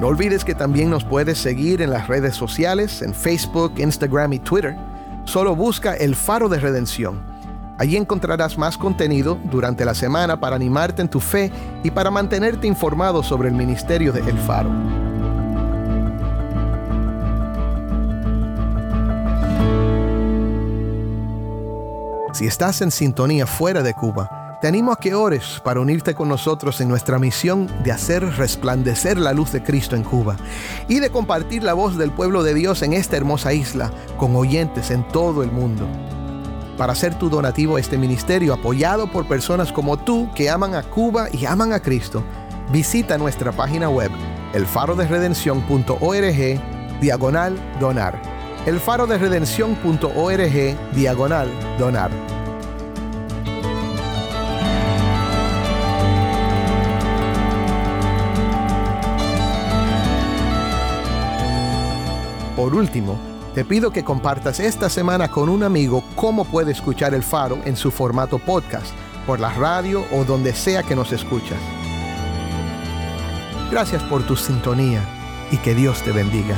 No 0.00 0.06
olvides 0.08 0.44
que 0.44 0.54
también 0.54 0.88
nos 0.90 1.04
puedes 1.04 1.38
seguir 1.38 1.82
en 1.82 1.90
las 1.90 2.08
redes 2.08 2.34
sociales, 2.34 3.02
en 3.02 3.14
Facebook, 3.14 3.74
Instagram 3.78 4.32
y 4.34 4.38
Twitter. 4.38 4.76
Solo 5.24 5.56
busca 5.56 5.94
el 5.94 6.14
faro 6.14 6.48
de 6.48 6.60
redención 6.60 7.33
Allí 7.76 7.96
encontrarás 7.96 8.56
más 8.56 8.78
contenido 8.78 9.36
durante 9.50 9.84
la 9.84 9.94
semana 9.94 10.38
para 10.38 10.54
animarte 10.54 11.02
en 11.02 11.08
tu 11.08 11.18
fe 11.18 11.50
y 11.82 11.90
para 11.90 12.10
mantenerte 12.10 12.68
informado 12.68 13.22
sobre 13.22 13.48
el 13.48 13.54
ministerio 13.54 14.12
de 14.12 14.20
El 14.20 14.38
Faro. 14.38 14.70
Si 22.32 22.46
estás 22.46 22.80
en 22.80 22.90
sintonía 22.90 23.46
fuera 23.46 23.82
de 23.82 23.94
Cuba, 23.94 24.58
te 24.60 24.68
animo 24.68 24.92
a 24.92 24.96
que 24.96 25.14
ores 25.14 25.60
para 25.62 25.80
unirte 25.80 26.14
con 26.14 26.28
nosotros 26.28 26.80
en 26.80 26.88
nuestra 26.88 27.18
misión 27.18 27.68
de 27.82 27.92
hacer 27.92 28.24
resplandecer 28.36 29.18
la 29.18 29.32
luz 29.32 29.52
de 29.52 29.62
Cristo 29.62 29.94
en 29.94 30.04
Cuba 30.04 30.36
y 30.88 31.00
de 31.00 31.10
compartir 31.10 31.62
la 31.62 31.74
voz 31.74 31.96
del 31.96 32.10
pueblo 32.10 32.42
de 32.42 32.54
Dios 32.54 32.82
en 32.82 32.92
esta 32.92 33.16
hermosa 33.16 33.52
isla 33.52 33.90
con 34.16 34.34
oyentes 34.34 34.90
en 34.90 35.06
todo 35.08 35.42
el 35.42 35.52
mundo 35.52 35.86
para 36.76 36.92
hacer 36.92 37.18
tu 37.18 37.30
donativo 37.30 37.76
a 37.76 37.80
este 37.80 37.98
ministerio 37.98 38.54
apoyado 38.54 39.06
por 39.06 39.26
personas 39.26 39.72
como 39.72 39.96
tú 39.96 40.28
que 40.34 40.50
aman 40.50 40.74
a 40.74 40.82
Cuba 40.82 41.28
y 41.32 41.46
aman 41.46 41.72
a 41.72 41.80
Cristo, 41.80 42.22
visita 42.72 43.16
nuestra 43.18 43.52
página 43.52 43.88
web 43.88 44.10
elfaroderedención.org 44.54 46.60
diagonal 47.00 47.56
donar. 47.80 48.20
elfaroderedención.org 48.66 50.76
diagonal 50.94 51.48
donar. 51.78 52.10
Por 62.56 62.74
último, 62.74 63.18
te 63.54 63.64
pido 63.64 63.92
que 63.92 64.02
compartas 64.02 64.58
esta 64.58 64.90
semana 64.90 65.30
con 65.30 65.48
un 65.48 65.62
amigo 65.62 66.02
cómo 66.16 66.44
puede 66.44 66.72
escuchar 66.72 67.14
el 67.14 67.22
faro 67.22 67.60
en 67.64 67.76
su 67.76 67.92
formato 67.92 68.40
podcast, 68.40 68.92
por 69.28 69.38
la 69.38 69.54
radio 69.54 70.04
o 70.10 70.24
donde 70.24 70.52
sea 70.52 70.82
que 70.82 70.96
nos 70.96 71.12
escuchas. 71.12 71.58
Gracias 73.70 74.02
por 74.02 74.26
tu 74.26 74.34
sintonía 74.34 75.00
y 75.52 75.58
que 75.58 75.76
Dios 75.76 76.02
te 76.02 76.10
bendiga. 76.10 76.56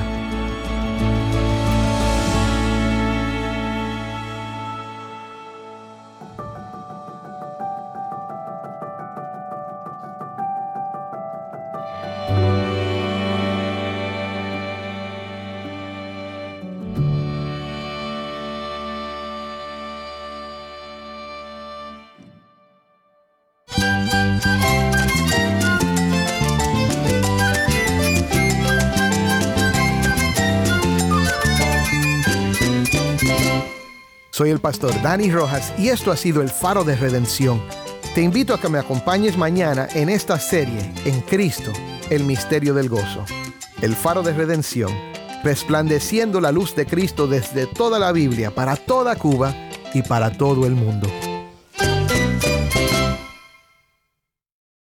Soy 34.37 34.51
el 34.51 34.61
pastor 34.61 34.93
Dani 35.01 35.31
Rojas 35.31 35.73
y 35.79 35.89
esto 35.89 36.13
ha 36.13 36.17
sido 36.19 36.43
el 36.43 36.51
faro 36.51 36.85
de 36.85 36.95
redención. 36.95 37.59
Te 38.15 38.21
invito 38.21 38.53
a 38.53 38.61
que 38.61 38.69
me 38.69 38.79
acompañes 38.79 39.39
mañana 39.39 39.89
en 39.95 40.11
esta 40.11 40.39
serie, 40.39 40.93
En 41.07 41.23
Cristo, 41.23 41.73
el 42.11 42.23
misterio 42.25 42.75
del 42.75 42.91
gozo. 42.91 43.25
El 43.81 43.97
faro 43.97 44.23
de 44.23 44.35
redención, 44.35 44.93
resplandeciendo 45.43 46.43
la 46.43 46.53
luz 46.53 46.77
de 46.77 46.85
Cristo 46.85 47.27
desde 47.27 47.67
toda 47.67 47.99
la 47.99 48.13
Biblia, 48.13 48.55
para 48.55 48.77
toda 48.77 49.17
Cuba 49.17 49.55
y 49.95 50.03
para 50.03 50.31
todo 50.31 50.67
el 50.67 50.75
mundo. 50.75 51.09